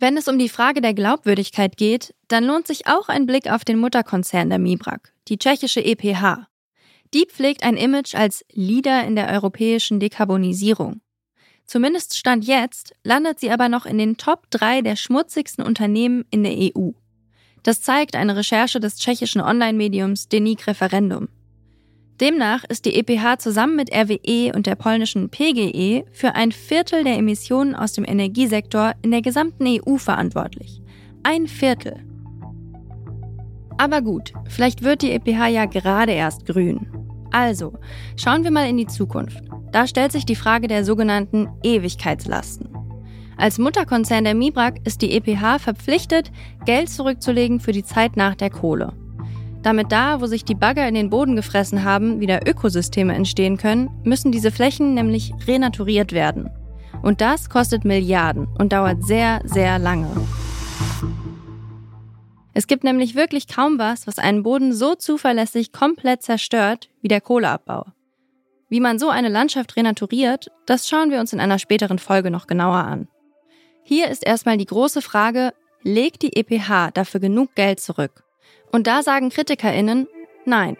Wenn 0.00 0.16
es 0.16 0.26
um 0.28 0.38
die 0.38 0.48
Frage 0.48 0.80
der 0.80 0.94
Glaubwürdigkeit 0.94 1.76
geht, 1.76 2.14
dann 2.28 2.44
lohnt 2.44 2.66
sich 2.66 2.86
auch 2.86 3.08
ein 3.08 3.26
Blick 3.26 3.50
auf 3.50 3.64
den 3.64 3.78
Mutterkonzern 3.78 4.48
der 4.48 4.58
Mibrak, 4.58 5.12
die 5.28 5.38
tschechische 5.38 5.84
EPH. 5.84 6.48
Die 7.14 7.26
pflegt 7.26 7.62
ein 7.62 7.76
Image 7.76 8.16
als 8.16 8.44
Leader 8.52 9.06
in 9.06 9.14
der 9.14 9.28
europäischen 9.28 10.00
Dekarbonisierung. 10.00 11.00
Zumindest 11.64 12.18
Stand 12.18 12.44
jetzt 12.44 12.92
landet 13.04 13.38
sie 13.38 13.50
aber 13.50 13.68
noch 13.68 13.86
in 13.86 13.98
den 13.98 14.16
Top 14.16 14.50
3 14.50 14.82
der 14.82 14.96
schmutzigsten 14.96 15.64
Unternehmen 15.64 16.24
in 16.30 16.42
der 16.42 16.52
EU. 16.52 16.90
Das 17.62 17.80
zeigt 17.80 18.16
eine 18.16 18.36
Recherche 18.36 18.80
des 18.80 18.96
tschechischen 18.96 19.40
Online-Mediums 19.40 20.28
Denik 20.28 20.66
Referendum. 20.66 21.28
Demnach 22.20 22.64
ist 22.64 22.84
die 22.84 22.96
EPH 22.96 23.38
zusammen 23.38 23.76
mit 23.76 23.94
RWE 23.94 24.52
und 24.54 24.66
der 24.66 24.74
polnischen 24.74 25.30
PGE 25.30 26.04
für 26.12 26.34
ein 26.34 26.50
Viertel 26.50 27.04
der 27.04 27.16
Emissionen 27.16 27.76
aus 27.76 27.92
dem 27.92 28.04
Energiesektor 28.04 28.92
in 29.02 29.12
der 29.12 29.22
gesamten 29.22 29.66
EU 29.66 29.96
verantwortlich. 29.96 30.82
Ein 31.22 31.46
Viertel. 31.46 32.04
Aber 33.78 34.02
gut, 34.02 34.32
vielleicht 34.48 34.82
wird 34.82 35.02
die 35.02 35.12
EPH 35.12 35.46
ja 35.48 35.64
gerade 35.64 36.12
erst 36.12 36.44
grün. 36.46 37.03
Also, 37.34 37.72
schauen 38.14 38.44
wir 38.44 38.52
mal 38.52 38.68
in 38.68 38.76
die 38.76 38.86
Zukunft. 38.86 39.42
Da 39.72 39.88
stellt 39.88 40.12
sich 40.12 40.24
die 40.24 40.36
Frage 40.36 40.68
der 40.68 40.84
sogenannten 40.84 41.48
Ewigkeitslasten. 41.64 42.68
Als 43.36 43.58
Mutterkonzern 43.58 44.22
der 44.22 44.36
Mibrak 44.36 44.76
ist 44.84 45.02
die 45.02 45.10
EPH 45.16 45.58
verpflichtet, 45.58 46.30
Geld 46.64 46.90
zurückzulegen 46.90 47.58
für 47.58 47.72
die 47.72 47.82
Zeit 47.82 48.16
nach 48.16 48.36
der 48.36 48.50
Kohle. 48.50 48.92
Damit 49.64 49.90
da, 49.90 50.20
wo 50.20 50.26
sich 50.26 50.44
die 50.44 50.54
Bagger 50.54 50.86
in 50.86 50.94
den 50.94 51.10
Boden 51.10 51.34
gefressen 51.34 51.82
haben, 51.82 52.20
wieder 52.20 52.48
Ökosysteme 52.48 53.16
entstehen 53.16 53.56
können, 53.56 53.90
müssen 54.04 54.30
diese 54.30 54.52
Flächen 54.52 54.94
nämlich 54.94 55.32
renaturiert 55.48 56.12
werden. 56.12 56.50
Und 57.02 57.20
das 57.20 57.50
kostet 57.50 57.84
Milliarden 57.84 58.46
und 58.60 58.72
dauert 58.72 59.04
sehr, 59.04 59.40
sehr 59.44 59.80
lange. 59.80 60.06
Es 62.56 62.68
gibt 62.68 62.84
nämlich 62.84 63.16
wirklich 63.16 63.48
kaum 63.48 63.78
was, 63.80 64.06
was 64.06 64.18
einen 64.18 64.44
Boden 64.44 64.72
so 64.72 64.94
zuverlässig 64.94 65.72
komplett 65.72 66.22
zerstört 66.22 66.88
wie 67.02 67.08
der 67.08 67.20
Kohleabbau. 67.20 67.86
Wie 68.68 68.78
man 68.80 69.00
so 69.00 69.08
eine 69.10 69.28
Landschaft 69.28 69.76
renaturiert, 69.76 70.50
das 70.64 70.88
schauen 70.88 71.10
wir 71.10 71.18
uns 71.18 71.32
in 71.32 71.40
einer 71.40 71.58
späteren 71.58 71.98
Folge 71.98 72.30
noch 72.30 72.46
genauer 72.46 72.76
an. 72.76 73.08
Hier 73.82 74.08
ist 74.08 74.24
erstmal 74.24 74.56
die 74.56 74.66
große 74.66 75.02
Frage, 75.02 75.52
legt 75.82 76.22
die 76.22 76.36
EPH 76.36 76.92
dafür 76.94 77.20
genug 77.20 77.54
Geld 77.56 77.80
zurück? 77.80 78.22
Und 78.70 78.86
da 78.86 79.02
sagen 79.02 79.30
KritikerInnen, 79.30 80.06
nein. 80.44 80.76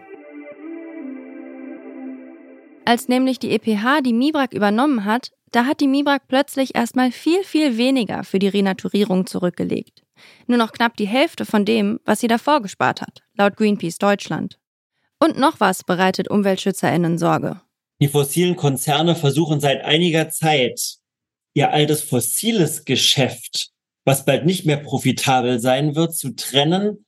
Als 2.84 3.08
nämlich 3.08 3.38
die 3.40 3.50
EPH 3.50 4.00
die 4.02 4.12
Mibrak 4.12 4.52
übernommen 4.52 5.04
hat, 5.04 5.32
da 5.54 5.66
hat 5.66 5.80
die 5.80 5.86
Mibrak 5.86 6.26
plötzlich 6.26 6.74
erstmal 6.74 7.12
viel, 7.12 7.44
viel 7.44 7.78
weniger 7.78 8.24
für 8.24 8.40
die 8.40 8.48
Renaturierung 8.48 9.26
zurückgelegt. 9.26 10.02
Nur 10.46 10.58
noch 10.58 10.72
knapp 10.72 10.96
die 10.96 11.06
Hälfte 11.06 11.44
von 11.44 11.64
dem, 11.64 12.00
was 12.04 12.20
sie 12.20 12.28
davor 12.28 12.60
gespart 12.60 13.00
hat, 13.00 13.20
laut 13.34 13.56
Greenpeace 13.56 13.98
Deutschland. 13.98 14.58
Und 15.20 15.38
noch 15.38 15.60
was 15.60 15.84
bereitet 15.84 16.30
UmweltschützerInnen 16.30 17.18
Sorge. 17.18 17.60
Die 18.00 18.08
fossilen 18.08 18.56
Konzerne 18.56 19.14
versuchen 19.14 19.60
seit 19.60 19.84
einiger 19.84 20.28
Zeit, 20.28 20.96
ihr 21.54 21.70
altes 21.70 22.02
fossiles 22.02 22.84
Geschäft, 22.84 23.70
was 24.04 24.24
bald 24.24 24.44
nicht 24.44 24.66
mehr 24.66 24.78
profitabel 24.78 25.60
sein 25.60 25.94
wird, 25.94 26.16
zu 26.16 26.34
trennen 26.34 27.04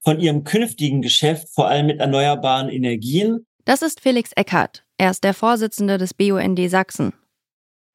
von 0.00 0.18
ihrem 0.20 0.42
künftigen 0.44 1.02
Geschäft, 1.02 1.48
vor 1.54 1.68
allem 1.68 1.86
mit 1.86 2.00
erneuerbaren 2.00 2.68
Energien. 2.68 3.46
Das 3.64 3.82
ist 3.82 4.00
Felix 4.00 4.32
Eckert. 4.34 4.84
Er 4.98 5.10
ist 5.10 5.24
der 5.24 5.34
Vorsitzende 5.34 5.98
des 5.98 6.14
BUND 6.14 6.68
Sachsen. 6.68 7.12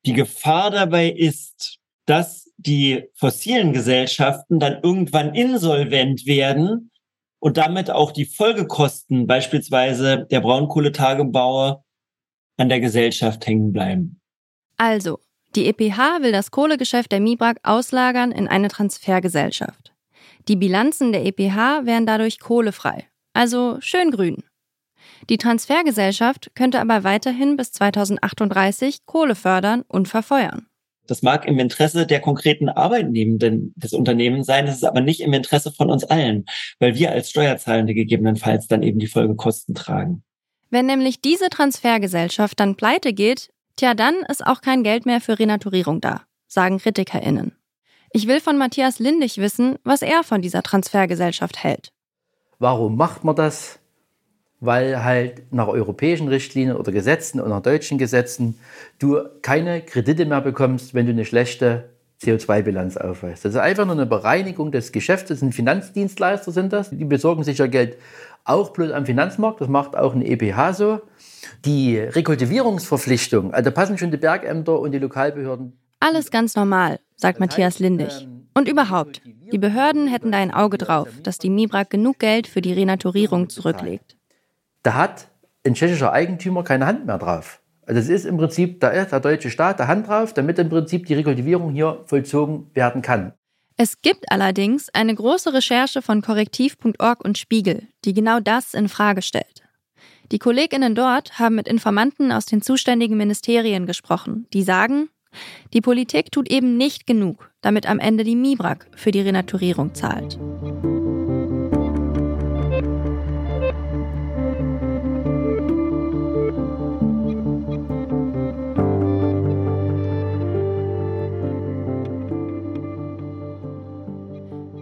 Die 0.06 0.14
Gefahr 0.14 0.72
dabei 0.72 1.10
ist, 1.10 1.78
dass 2.06 2.50
die 2.58 3.04
fossilen 3.14 3.74
Gesellschaften 3.74 4.60
dann 4.60 4.80
irgendwann 4.84 5.34
insolvent 5.36 6.26
werden 6.26 6.92
und 7.40 7.58
damit 7.58 7.90
auch 7.90 8.12
die 8.12 8.26
Folgekosten 8.26 9.28
beispielsweise 9.28 10.28
der 10.30 10.42
Braunkohletagebaue 10.42 11.84
an 12.58 12.70
der 12.70 12.80
Gesellschaft 12.80 13.46
hängen 13.48 13.72
bleiben. 13.72 14.22
Also, 14.78 15.20
die 15.56 15.68
EPH 15.68 16.22
will 16.22 16.32
das 16.32 16.52
Kohlegeschäft 16.52 17.12
der 17.12 17.20
Mibrak 17.20 17.60
auslagern 17.64 18.32
in 18.32 18.48
eine 18.48 18.68
Transfergesellschaft. 18.68 19.94
Die 20.48 20.56
Bilanzen 20.56 21.12
der 21.12 21.26
EPH 21.26 21.86
wären 21.86 22.06
dadurch 22.06 22.40
kohlefrei, 22.40 23.08
also 23.34 23.78
schön 23.82 24.12
grün. 24.12 24.44
Die 25.30 25.38
Transfergesellschaft 25.38 26.52
könnte 26.56 26.80
aber 26.80 27.04
weiterhin 27.04 27.58
bis 27.58 27.72
2038 27.72 29.06
Kohle 29.06 29.36
fördern 29.36 29.84
und 29.88 30.08
verfeuern. 30.08 30.68
Das 31.08 31.24
mag 31.24 31.46
im 31.46 31.60
Interesse 31.60 32.06
der 32.08 32.22
konkreten 32.22 32.70
Arbeitnehmenden 32.70 33.74
des 33.76 33.92
Unternehmens 33.92 34.48
sein, 34.48 34.66
das 34.66 34.76
ist 34.76 34.86
aber 34.86 35.02
nicht 35.02 35.20
im 35.20 35.34
Interesse 35.34 35.72
von 35.72 35.90
uns 35.90 36.04
allen, 36.04 36.46
weil 36.80 36.96
wir 36.96 37.12
als 37.12 37.30
Steuerzahlende 37.30 37.94
gegebenenfalls 37.94 38.68
dann 38.68 38.82
eben 38.82 39.00
die 39.00 39.08
Folgekosten 39.08 39.76
tragen. 39.76 40.24
Wenn 40.70 40.86
nämlich 40.86 41.20
diese 41.20 41.50
Transfergesellschaft 41.50 42.60
dann 42.60 42.78
pleite 42.78 43.12
geht, 43.14 43.50
tja, 43.76 43.94
dann 43.94 44.16
ist 44.30 44.46
auch 44.46 44.62
kein 44.62 44.84
Geld 44.84 45.06
mehr 45.06 45.20
für 45.20 45.38
Renaturierung 45.38 46.00
da, 46.00 46.22
sagen 46.48 46.78
KritikerInnen. 46.78 47.58
Ich 48.14 48.28
will 48.28 48.40
von 48.40 48.58
Matthias 48.58 49.00
Lindig 49.00 49.38
wissen, 49.38 49.80
was 49.84 50.02
er 50.02 50.24
von 50.24 50.42
dieser 50.42 50.64
Transfergesellschaft 50.64 51.62
hält. 51.62 51.92
Warum 52.58 52.96
macht 52.96 53.26
man 53.26 53.36
das? 53.36 53.81
Weil 54.62 55.04
halt 55.04 55.52
nach 55.52 55.68
europäischen 55.68 56.30
Richtlinien 56.30 56.78
oder 56.78 56.94
Gesetzen 56.94 57.42
und 57.42 57.50
nach 57.50 57.62
deutschen 57.62 57.98
Gesetzen 57.98 58.58
du 59.00 59.20
keine 59.42 59.82
Kredite 59.82 60.26
mehr 60.26 60.42
bekommst, 60.42 60.94
wenn 60.94 61.08
du 61.08 61.12
eine 61.12 61.26
schlechte 61.26 61.90
CO2-Bilanz 62.24 62.98
aufweist. 62.98 63.44
Das 63.44 63.56
ist 63.56 63.60
einfach 63.60 63.86
nur 63.86 63.96
eine 63.96 64.06
Bereinigung 64.06 64.72
des 64.72 64.92
Geschäfts. 64.92 65.30
Das 65.30 65.40
sind 65.40 65.56
Finanzdienstleister, 65.56 66.52
sind 66.52 66.72
das. 66.72 66.92
Die 66.92 67.06
besorgen 67.06 67.44
sich 67.44 67.58
ja 67.58 67.68
Geld 67.68 67.98
auch 68.44 68.72
bloß 68.72 68.92
am 68.92 69.06
Finanzmarkt. 69.06 69.62
Das 69.62 69.68
macht 69.68 69.96
auch 69.96 70.14
eine 70.14 70.26
EPH 70.28 70.74
so. 70.74 71.02
Die 71.66 71.98
Rekultivierungsverpflichtung, 71.98 73.54
also 73.54 73.70
da 73.70 73.72
passen 73.74 73.98
schon 73.98 74.12
die 74.12 74.18
Bergämter 74.18 74.80
und 74.80 74.92
die 74.92 75.00
Lokalbehörden. 75.00 75.74
Alles 76.00 76.32
ganz 76.32 76.56
normal, 76.56 77.00
sagt 77.16 77.40
Matthias 77.40 77.80
Lindig. 77.80 78.28
Und 78.54 78.68
überhaupt, 78.68 79.22
die 79.52 79.58
Behörden 79.58 80.08
hätten 80.08 80.32
da 80.32 80.38
ein 80.38 80.54
Auge 80.54 80.78
drauf, 80.78 81.08
dass 81.24 81.38
die 81.38 81.50
Mibrak 81.50 81.90
genug 81.90 82.20
Geld 82.20 82.48
für 82.48 82.62
die 82.62 82.74
Renaturierung 82.74 83.50
zurücklegt. 83.50 84.18
Da 84.84 84.96
hat 84.96 85.28
ein 85.66 85.76
tschechischer 85.76 86.12
Eigentümer 86.12 86.64
keine 86.64 86.86
Hand 86.86 87.06
mehr 87.06 87.18
drauf. 87.18 87.62
Also 87.86 88.00
es 88.00 88.10
ist 88.10 88.26
im 88.26 88.38
Prinzip 88.38 88.80
der, 88.80 89.06
der 89.06 89.20
deutsche 89.20 89.50
Staat 89.50 89.80
der 89.80 89.88
Hand 89.88 90.08
drauf, 90.08 90.34
damit 90.34 90.58
im 90.60 90.70
Prinzip 90.70 91.06
die 91.06 91.14
Rekultivierung 91.14 91.72
hier 91.72 92.04
vollzogen 92.06 92.70
werden 92.74 93.02
kann. 93.02 93.34
Es 93.78 94.02
gibt 94.02 94.32
allerdings 94.32 94.90
eine 94.94 95.16
große 95.16 95.54
Recherche 95.54 96.02
von 96.02 96.22
korrektiv.org 96.22 97.24
und 97.24 97.38
Spiegel, 97.38 97.88
die 98.06 98.14
genau 98.14 98.40
das 98.40 98.74
in 98.74 98.90
Frage 98.90 99.22
stellt. 99.22 99.64
Die 100.32 100.40
Kolleginnen 100.40 100.96
dort 100.96 101.40
haben 101.40 101.56
mit 101.56 101.68
Informanten 101.68 102.32
aus 102.32 102.46
den 102.46 102.62
zuständigen 102.62 103.18
Ministerien 103.18 103.86
gesprochen, 103.86 104.48
die 104.54 104.64
sagen, 104.64 105.10
die 105.74 105.82
Politik 105.82 106.32
tut 106.32 106.50
eben 106.50 106.78
nicht 106.78 107.08
genug, 107.08 107.52
damit 107.62 107.88
am 107.90 108.00
Ende 108.00 108.24
die 108.24 108.36
Mibrak 108.36 108.88
für 108.96 109.12
die 109.12 109.22
Renaturierung 109.22 109.94
zahlt. 109.94 110.38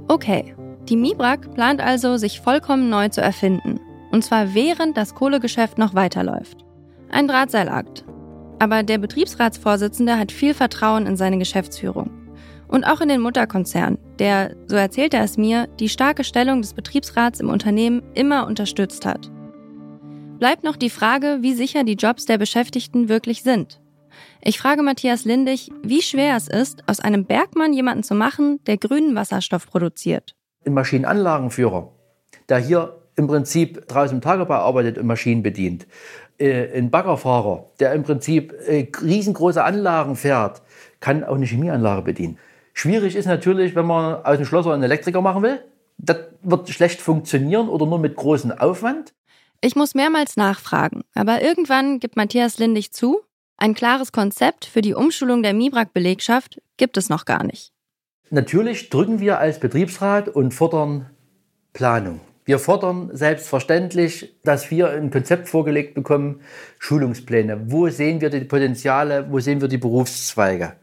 Okay, 0.09 0.55
die 0.89 0.97
Mibrak 0.97 1.53
plant 1.53 1.81
also, 1.81 2.17
sich 2.17 2.41
vollkommen 2.41 2.89
neu 2.89 3.09
zu 3.09 3.21
erfinden. 3.21 3.79
Und 4.11 4.23
zwar 4.23 4.55
während 4.55 4.97
das 4.97 5.13
Kohlegeschäft 5.13 5.77
noch 5.77 5.93
weiterläuft. 5.93 6.65
Ein 7.11 7.27
Drahtseilakt. 7.27 8.03
Aber 8.57 8.81
der 8.81 8.97
Betriebsratsvorsitzende 8.97 10.17
hat 10.17 10.31
viel 10.31 10.55
Vertrauen 10.55 11.05
in 11.05 11.15
seine 11.15 11.37
Geschäftsführung. 11.37 12.09
Und 12.67 12.85
auch 12.85 13.01
in 13.01 13.09
den 13.09 13.21
Mutterkonzern, 13.21 13.99
der, 14.17 14.55
so 14.65 14.77
erzählt 14.77 15.13
er 15.13 15.23
es 15.23 15.37
mir, 15.37 15.67
die 15.79 15.89
starke 15.89 16.23
Stellung 16.23 16.63
des 16.63 16.73
Betriebsrats 16.73 17.39
im 17.39 17.49
Unternehmen 17.49 18.01
immer 18.15 18.47
unterstützt 18.47 19.05
hat. 19.05 19.29
Bleibt 20.39 20.63
noch 20.63 20.75
die 20.75 20.89
Frage, 20.89 21.37
wie 21.41 21.53
sicher 21.53 21.83
die 21.83 21.93
Jobs 21.93 22.25
der 22.25 22.39
Beschäftigten 22.39 23.09
wirklich 23.09 23.43
sind. 23.43 23.79
Ich 24.41 24.59
frage 24.59 24.83
Matthias 24.83 25.25
Lindig, 25.25 25.71
wie 25.83 26.01
schwer 26.01 26.35
es 26.35 26.47
ist, 26.47 26.83
aus 26.87 26.99
einem 26.99 27.25
Bergmann 27.25 27.73
jemanden 27.73 28.03
zu 28.03 28.15
machen, 28.15 28.63
der 28.65 28.77
grünen 28.77 29.15
Wasserstoff 29.15 29.67
produziert. 29.67 30.35
Ein 30.65 30.73
Maschinenanlagenführer, 30.73 31.91
der 32.47 32.57
hier 32.59 32.99
im 33.15 33.27
Prinzip 33.27 33.87
draußen 33.87 34.17
im 34.17 34.21
Tagebau 34.21 34.55
arbeitet 34.55 34.97
und 34.97 35.05
Maschinen 35.05 35.43
bedient. 35.43 35.87
Äh, 36.37 36.77
ein 36.77 36.89
Baggerfahrer, 36.89 37.69
der 37.79 37.93
im 37.93 38.03
Prinzip 38.03 38.53
äh, 38.65 38.87
riesengroße 39.01 39.61
Anlagen 39.61 40.15
fährt, 40.15 40.61
kann 41.01 41.23
auch 41.23 41.35
eine 41.35 41.45
Chemieanlage 41.45 42.01
bedienen. 42.01 42.37
Schwierig 42.73 43.17
ist 43.17 43.25
natürlich, 43.25 43.75
wenn 43.75 43.85
man 43.85 44.23
aus 44.23 44.37
dem 44.37 44.45
Schlosser 44.45 44.71
einen 44.71 44.83
Elektriker 44.83 45.21
machen 45.21 45.43
will. 45.43 45.59
Das 45.97 46.17
wird 46.43 46.69
schlecht 46.69 47.01
funktionieren 47.01 47.67
oder 47.67 47.85
nur 47.85 47.99
mit 47.99 48.15
großem 48.15 48.53
Aufwand. 48.53 49.13
Ich 49.59 49.75
muss 49.75 49.95
mehrmals 49.95 50.37
nachfragen, 50.37 51.03
aber 51.13 51.41
irgendwann 51.41 51.99
gibt 51.99 52.15
Matthias 52.15 52.57
Lindig 52.57 52.93
zu, 52.93 53.19
ein 53.59 53.73
klares 53.73 54.11
Konzept 54.11 54.65
für 54.65 54.81
die 54.81 54.93
Umschulung 54.93 55.43
der 55.43 55.53
MIBRAG-Belegschaft 55.53 56.61
gibt 56.77 56.97
es 56.97 57.09
noch 57.09 57.25
gar 57.25 57.43
nicht. 57.43 57.71
Natürlich 58.29 58.89
drücken 58.89 59.19
wir 59.19 59.39
als 59.39 59.59
Betriebsrat 59.59 60.29
und 60.29 60.53
fordern 60.53 61.09
Planung. 61.73 62.21
Wir 62.45 62.57
fordern 62.57 63.09
selbstverständlich, 63.13 64.35
dass 64.43 64.71
wir 64.71 64.89
ein 64.89 65.11
Konzept 65.11 65.49
vorgelegt 65.49 65.93
bekommen, 65.93 66.41
Schulungspläne. 66.79 67.71
Wo 67.71 67.89
sehen 67.89 68.21
wir 68.21 68.29
die 68.29 68.39
Potenziale, 68.41 69.27
wo 69.29 69.39
sehen 69.39 69.61
wir 69.61 69.67
die 69.67 69.77
Berufszweige? 69.77 70.73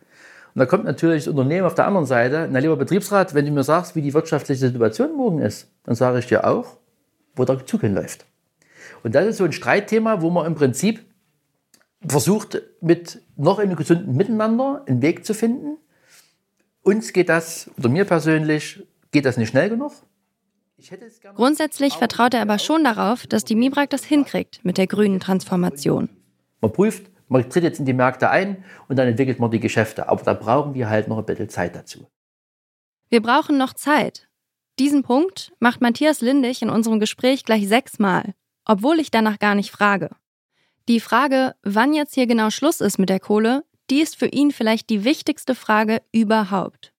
Und 0.55 0.61
da 0.61 0.67
kommt 0.67 0.85
natürlich 0.85 1.25
das 1.25 1.33
Unternehmen 1.33 1.67
auf 1.67 1.75
der 1.75 1.87
anderen 1.87 2.07
Seite. 2.07 2.49
Na, 2.51 2.61
lieber 2.61 2.77
Betriebsrat, 2.77 3.35
wenn 3.35 3.47
du 3.47 3.53
mir 3.53 3.65
sagst, 3.65 3.97
wie 3.97 4.03
die 4.03 4.15
wirtschaftliche 4.15 4.69
Situation 4.69 5.17
morgen 5.17 5.41
ist, 5.41 5.69
dann 5.85 5.95
sage 5.95 6.19
ich 6.19 6.27
dir 6.27 6.47
auch, 6.47 6.77
wo 7.35 7.45
der 7.45 7.67
Zug 7.67 7.81
hinläuft. 7.81 8.25
Und 9.03 9.15
das 9.15 9.27
ist 9.27 9.37
so 9.39 9.45
ein 9.45 9.53
Streitthema, 9.53 10.23
wo 10.23 10.31
man 10.31 10.47
im 10.47 10.55
Prinzip 10.55 11.05
versucht, 12.09 12.63
mit 12.81 13.21
noch 13.37 13.59
einem 13.59 13.77
gesunden 13.77 14.17
Miteinander 14.17 14.85
einen 14.87 15.03
Weg 15.03 15.25
zu 15.25 15.35
finden. 15.35 15.79
Uns 16.83 17.13
geht 17.13 17.29
das, 17.29 17.71
oder 17.79 17.89
mir 17.89 18.05
persönlich, 18.05 18.83
geht 19.11 19.25
das 19.25 19.37
nicht 19.37 19.49
schnell 19.49 19.71
genug. 19.71 19.93
Grundsätzlich 21.35 21.95
vertraut 21.95 22.35
er 22.35 22.43
aber 22.43 22.59
schon 22.59 22.85
darauf, 22.85 23.27
dass 23.27 23.45
die 23.45 23.55
Mibrak 23.55 23.91
das 23.91 24.05
hinkriegt 24.05 24.65
mit 24.65 24.79
der 24.79 24.87
grünen 24.87 25.21
Transformation. 25.21 26.11
Man 26.61 26.73
prüft, 26.73 27.11
man 27.29 27.49
tritt 27.49 27.65
jetzt 27.65 27.81
in 27.81 27.87
die 27.87 27.93
Märkte 27.93 28.31
ein 28.31 28.65
und 28.89 28.97
dann 28.97 29.09
entwickelt 29.09 29.41
man 29.41 29.51
die 29.51 29.61
Geschäfte. 29.61 30.09
Aber 30.09 30.23
da 30.23 30.35
brauchen 30.35 30.75
wir 30.75 30.89
halt 30.89 31.09
noch 31.09 31.19
ein 31.19 31.25
bisschen 31.25 31.49
Zeit 31.49 31.75
dazu. 31.75 32.07
Wir 33.09 33.23
brauchen 33.23 33.57
noch 33.57 33.73
Zeit. 33.73 34.29
Diesen 34.79 35.03
Punkt 35.03 35.53
macht 35.59 35.81
Matthias 35.81 36.21
Lindig 36.21 36.61
in 36.61 36.69
unserem 36.69 37.01
Gespräch 37.01 37.45
gleich 37.45 37.67
sechsmal, 37.67 38.35
obwohl 38.65 39.01
ich 39.01 39.11
danach 39.11 39.39
gar 39.39 39.55
nicht 39.55 39.71
frage. 39.71 40.11
Die 40.89 41.01
Frage, 41.01 41.55
wann 41.65 41.95
jetzt 41.95 42.15
hier 42.15 42.29
genau 42.29 42.51
Schluss 42.51 42.81
ist 42.81 42.99
mit 42.99 43.09
der 43.09 43.19
Kohle, 43.19 43.65
die 43.91 44.01
ist 44.01 44.17
für 44.17 44.27
ihn 44.27 44.53
vielleicht 44.53 44.89
die 44.89 45.03
wichtigste 45.03 45.57
Frage 45.57 46.01
überhaupt. 46.13 46.93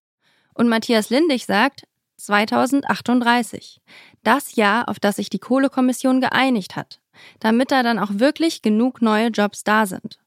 Und 0.54 0.68
Matthias 0.68 1.10
Lindig 1.10 1.46
sagt 1.46 1.88
2038. 2.18 3.80
Das 4.24 4.56
Jahr, 4.56 4.90
auf 4.90 5.00
das 5.00 5.16
sich 5.16 5.30
die 5.30 5.40
Kohlekommission 5.40 6.20
geeinigt 6.20 6.76
hat, 6.76 7.00
damit 7.40 7.72
da 7.72 7.82
dann 7.82 8.00
auch 8.00 8.12
wirklich 8.16 8.62
genug 8.62 9.02
neue 9.02 9.28
Jobs 9.28 9.64
da 9.64 9.86
sind. 9.86 10.20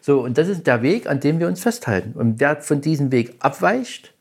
So, 0.00 0.20
und 0.20 0.36
das 0.36 0.48
ist 0.48 0.66
der 0.66 0.82
Weg, 0.82 1.06
an 1.06 1.20
dem 1.20 1.38
wir 1.38 1.46
uns 1.46 1.60
festhalten. 1.60 2.18
Und 2.18 2.40
wer 2.40 2.60
von 2.62 2.80
diesem 2.80 3.12
Weg 3.12 3.36
abweicht, 3.38 4.14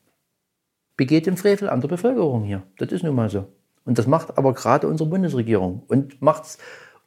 begeht 0.97 1.25
den 1.25 1.37
Frevel 1.37 1.69
an 1.69 1.81
der 1.81 1.87
Bevölkerung 1.87 2.43
hier. 2.43 2.61
Das 2.77 2.91
ist 2.91 3.03
nun 3.03 3.15
mal 3.15 3.29
so. 3.29 3.47
Und 3.85 3.97
das 3.97 4.05
macht 4.05 4.37
aber 4.37 4.53
gerade 4.53 4.87
unsere 4.87 5.09
Bundesregierung 5.09 5.83
und 5.87 6.21
macht 6.21 6.43
es 6.43 6.57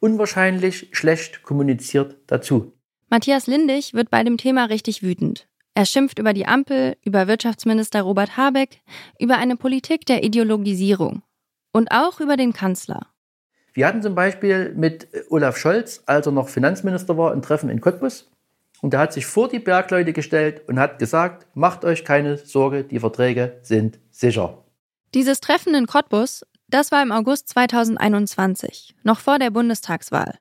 unwahrscheinlich 0.01 0.89
schlecht 0.91 1.43
kommuniziert 1.43 2.17
dazu. 2.27 2.73
Matthias 3.09 3.47
Lindig 3.47 3.93
wird 3.93 4.09
bei 4.09 4.23
dem 4.23 4.37
Thema 4.37 4.65
richtig 4.65 5.01
wütend. 5.01 5.47
Er 5.73 5.85
schimpft 5.85 6.19
über 6.19 6.33
die 6.33 6.45
Ampel, 6.45 6.97
über 7.05 7.27
Wirtschaftsminister 7.27 8.01
Robert 8.01 8.35
Habeck, 8.35 8.81
über 9.19 9.37
eine 9.37 9.55
Politik 9.55 10.05
der 10.05 10.23
Ideologisierung 10.23 11.21
und 11.71 11.91
auch 11.91 12.19
über 12.19 12.35
den 12.35 12.51
Kanzler. 12.51 13.07
Wir 13.73 13.87
hatten 13.87 14.01
zum 14.01 14.15
Beispiel 14.15 14.73
mit 14.75 15.07
Olaf 15.29 15.57
Scholz, 15.57 16.03
als 16.05 16.25
er 16.25 16.33
noch 16.33 16.49
Finanzminister 16.49 17.17
war, 17.17 17.31
ein 17.31 17.41
Treffen 17.41 17.69
in 17.69 17.79
Cottbus. 17.79 18.29
Und 18.81 18.93
er 18.93 18.99
hat 18.99 19.13
sich 19.13 19.25
vor 19.25 19.47
die 19.47 19.59
Bergleute 19.59 20.11
gestellt 20.11 20.63
und 20.67 20.79
hat 20.79 20.99
gesagt, 20.99 21.47
macht 21.53 21.85
euch 21.85 22.03
keine 22.03 22.37
Sorge, 22.37 22.83
die 22.83 22.99
Verträge 22.99 23.59
sind 23.61 23.99
sicher. 24.09 24.65
Dieses 25.13 25.39
Treffen 25.39 25.75
in 25.75 25.85
Cottbus 25.85 26.45
das 26.73 26.91
war 26.91 27.01
im 27.03 27.11
August 27.11 27.49
2021, 27.49 28.95
noch 29.03 29.19
vor 29.19 29.39
der 29.39 29.51
Bundestagswahl. 29.51 30.37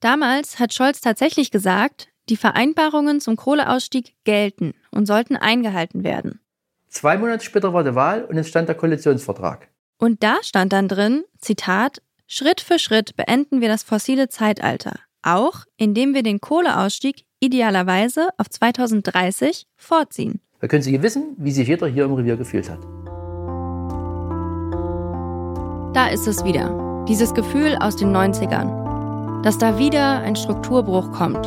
Damals 0.00 0.58
hat 0.58 0.74
Scholz 0.74 1.00
tatsächlich 1.00 1.50
gesagt, 1.50 2.08
die 2.28 2.36
Vereinbarungen 2.36 3.20
zum 3.20 3.36
Kohleausstieg 3.36 4.14
gelten 4.24 4.74
und 4.90 5.06
sollten 5.06 5.36
eingehalten 5.36 6.04
werden. 6.04 6.40
Zwei 6.88 7.18
Monate 7.18 7.44
später 7.44 7.72
war 7.72 7.84
die 7.84 7.94
Wahl 7.94 8.24
und 8.24 8.36
es 8.38 8.48
stand 8.48 8.68
der 8.68 8.76
Koalitionsvertrag. 8.76 9.68
Und 9.98 10.22
da 10.22 10.36
stand 10.42 10.72
dann 10.72 10.88
drin, 10.88 11.24
Zitat, 11.38 12.00
Schritt 12.26 12.60
für 12.60 12.78
Schritt 12.78 13.16
beenden 13.16 13.60
wir 13.60 13.68
das 13.68 13.82
fossile 13.82 14.28
Zeitalter, 14.28 15.00
auch 15.22 15.64
indem 15.76 16.14
wir 16.14 16.22
den 16.22 16.40
Kohleausstieg 16.40 17.24
idealerweise 17.40 18.28
auf 18.36 18.48
2030 18.48 19.66
vorziehen. 19.76 20.40
Da 20.60 20.66
können 20.66 20.82
Sie 20.82 21.02
wissen, 21.02 21.34
wie 21.38 21.52
sich 21.52 21.68
jeder 21.68 21.86
hier 21.86 22.04
im 22.04 22.14
Revier 22.14 22.36
gefühlt 22.36 22.68
hat. 22.68 22.80
Da 25.94 26.08
ist 26.08 26.26
es 26.26 26.44
wieder. 26.44 27.04
Dieses 27.08 27.32
Gefühl 27.32 27.76
aus 27.80 27.96
den 27.96 28.14
90ern. 28.14 29.42
Dass 29.42 29.56
da 29.56 29.78
wieder 29.78 30.18
ein 30.18 30.36
Strukturbruch 30.36 31.12
kommt. 31.12 31.46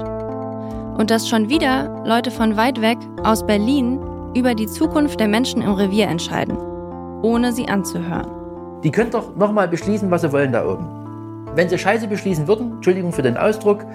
Und 0.97 1.11
dass 1.11 1.29
schon 1.29 1.49
wieder 1.49 2.03
Leute 2.05 2.31
von 2.31 2.57
weit 2.57 2.81
weg 2.81 2.97
aus 3.23 3.45
Berlin 3.45 3.99
über 4.35 4.55
die 4.55 4.67
Zukunft 4.67 5.19
der 5.19 5.27
Menschen 5.27 5.61
im 5.61 5.71
Revier 5.71 6.07
entscheiden, 6.07 6.57
ohne 7.21 7.53
sie 7.53 7.67
anzuhören. 7.67 8.31
Die 8.83 8.91
können 8.91 9.11
doch 9.11 9.35
nochmal 9.35 9.67
beschließen, 9.67 10.09
was 10.09 10.21
sie 10.21 10.31
wollen 10.31 10.51
da 10.51 10.65
oben. 10.65 10.87
Wenn 11.55 11.69
sie 11.69 11.77
Scheiße 11.77 12.07
beschließen 12.07 12.47
würden, 12.47 12.73
Entschuldigung 12.73 13.11
für 13.11 13.21
den 13.21 13.37
Ausdruck, 13.37 13.85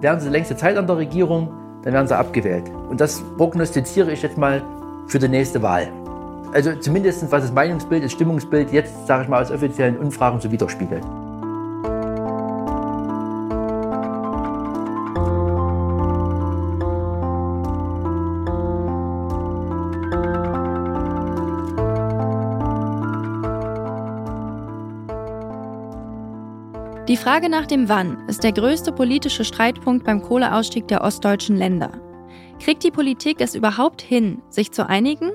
wären 0.00 0.20
sie 0.20 0.28
längste 0.28 0.56
Zeit 0.56 0.76
an 0.76 0.86
der 0.86 0.98
Regierung, 0.98 1.48
dann 1.82 1.94
wären 1.94 2.06
sie 2.06 2.16
abgewählt. 2.16 2.70
Und 2.88 3.00
das 3.00 3.22
prognostiziere 3.36 4.12
ich 4.12 4.22
jetzt 4.22 4.38
mal 4.38 4.62
für 5.06 5.18
die 5.18 5.28
nächste 5.28 5.62
Wahl. 5.62 5.88
Also 6.52 6.74
zumindest 6.74 7.30
was 7.30 7.42
das 7.42 7.52
Meinungsbild, 7.52 8.04
das 8.04 8.12
Stimmungsbild 8.12 8.72
jetzt, 8.72 9.06
sage 9.06 9.24
ich 9.24 9.28
mal, 9.28 9.42
aus 9.42 9.50
offiziellen 9.50 9.96
Umfragen 9.98 10.40
so 10.40 10.50
widerspiegelt. 10.50 11.04
Die 27.08 27.16
Frage 27.16 27.48
nach 27.48 27.66
dem 27.66 27.88
Wann 27.88 28.18
ist 28.28 28.44
der 28.44 28.52
größte 28.52 28.92
politische 28.92 29.44
Streitpunkt 29.44 30.04
beim 30.04 30.22
Kohleausstieg 30.22 30.86
der 30.86 31.02
ostdeutschen 31.02 31.56
Länder. 31.56 31.90
Kriegt 32.60 32.84
die 32.84 32.92
Politik 32.92 33.40
es 33.40 33.56
überhaupt 33.56 34.00
hin, 34.00 34.42
sich 34.48 34.70
zu 34.70 34.88
einigen? 34.88 35.32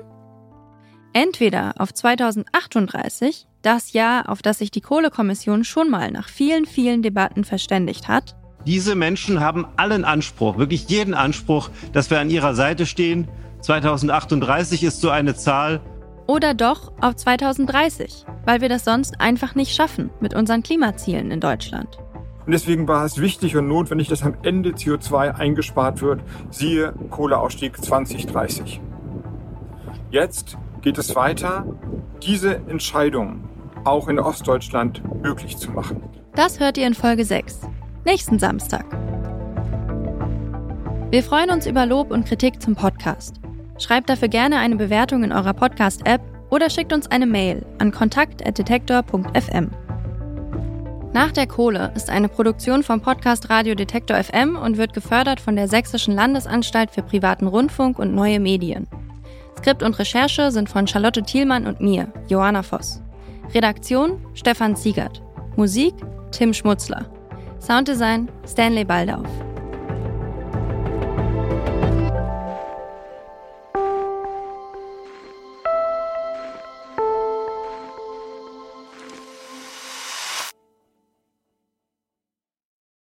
Entweder 1.16 1.72
auf 1.78 1.94
2038, 1.94 3.46
das 3.62 3.94
Jahr, 3.94 4.28
auf 4.28 4.42
das 4.42 4.58
sich 4.58 4.70
die 4.70 4.82
Kohlekommission 4.82 5.64
schon 5.64 5.88
mal 5.88 6.10
nach 6.10 6.28
vielen, 6.28 6.66
vielen 6.66 7.00
Debatten 7.00 7.44
verständigt 7.44 8.06
hat. 8.06 8.36
Diese 8.66 8.94
Menschen 8.94 9.40
haben 9.40 9.66
allen 9.78 10.04
Anspruch, 10.04 10.58
wirklich 10.58 10.90
jeden 10.90 11.14
Anspruch, 11.14 11.70
dass 11.94 12.10
wir 12.10 12.20
an 12.20 12.28
ihrer 12.28 12.54
Seite 12.54 12.84
stehen. 12.84 13.28
2038 13.62 14.84
ist 14.84 15.00
so 15.00 15.08
eine 15.08 15.34
Zahl, 15.34 15.80
oder 16.26 16.52
doch 16.52 16.92
auf 17.00 17.16
2030, 17.16 18.26
weil 18.44 18.60
wir 18.60 18.68
das 18.68 18.84
sonst 18.84 19.18
einfach 19.18 19.54
nicht 19.54 19.74
schaffen 19.74 20.10
mit 20.20 20.34
unseren 20.34 20.62
Klimazielen 20.62 21.30
in 21.30 21.40
Deutschland. 21.40 21.96
Und 22.44 22.52
deswegen 22.52 22.86
war 22.88 23.06
es 23.06 23.16
wichtig 23.16 23.56
und 23.56 23.68
notwendig, 23.68 24.08
dass 24.08 24.22
am 24.22 24.36
Ende 24.42 24.72
CO2 24.72 25.34
eingespart 25.34 26.02
wird, 26.02 26.20
siehe 26.50 26.92
Kohleausstieg 27.08 27.82
2030. 27.82 28.82
Jetzt 30.10 30.58
geht 30.86 30.98
es 30.98 31.16
weiter, 31.16 31.66
diese 32.22 32.58
Entscheidung 32.68 33.42
auch 33.82 34.06
in 34.06 34.20
Ostdeutschland 34.20 35.02
möglich 35.20 35.56
zu 35.56 35.72
machen. 35.72 36.00
Das 36.36 36.60
hört 36.60 36.78
ihr 36.78 36.86
in 36.86 36.94
Folge 36.94 37.24
6, 37.24 37.62
nächsten 38.04 38.38
Samstag. 38.38 38.84
Wir 41.10 41.24
freuen 41.24 41.50
uns 41.50 41.66
über 41.66 41.86
Lob 41.86 42.12
und 42.12 42.24
Kritik 42.24 42.62
zum 42.62 42.76
Podcast. 42.76 43.40
Schreibt 43.78 44.08
dafür 44.08 44.28
gerne 44.28 44.58
eine 44.58 44.76
Bewertung 44.76 45.24
in 45.24 45.32
eurer 45.32 45.54
Podcast-App 45.54 46.20
oder 46.50 46.70
schickt 46.70 46.92
uns 46.92 47.10
eine 47.10 47.26
Mail 47.26 47.66
an 47.78 47.90
kontakt.detektor.fm. 47.90 49.70
Nach 51.12 51.32
der 51.32 51.48
Kohle 51.48 51.90
ist 51.96 52.10
eine 52.10 52.28
Produktion 52.28 52.84
vom 52.84 53.00
Podcast 53.00 53.50
Radio 53.50 53.74
Detektor 53.74 54.22
FM 54.22 54.54
und 54.54 54.76
wird 54.76 54.92
gefördert 54.92 55.40
von 55.40 55.56
der 55.56 55.66
Sächsischen 55.66 56.14
Landesanstalt 56.14 56.92
für 56.92 57.02
privaten 57.02 57.48
Rundfunk 57.48 57.98
und 57.98 58.14
neue 58.14 58.38
Medien. 58.38 58.86
Skript 59.58 59.82
und 59.82 59.98
Recherche 59.98 60.50
sind 60.50 60.68
von 60.68 60.86
Charlotte 60.86 61.22
Thielmann 61.22 61.66
und 61.66 61.80
mir, 61.80 62.08
Johanna 62.28 62.62
Voss. 62.62 63.02
Redaktion 63.54 64.24
Stefan 64.34 64.76
Ziegert. 64.76 65.22
Musik 65.56 65.94
Tim 66.30 66.52
Schmutzler. 66.52 67.06
Sounddesign 67.60 68.28
Stanley 68.46 68.84
Baldauf. 68.84 69.26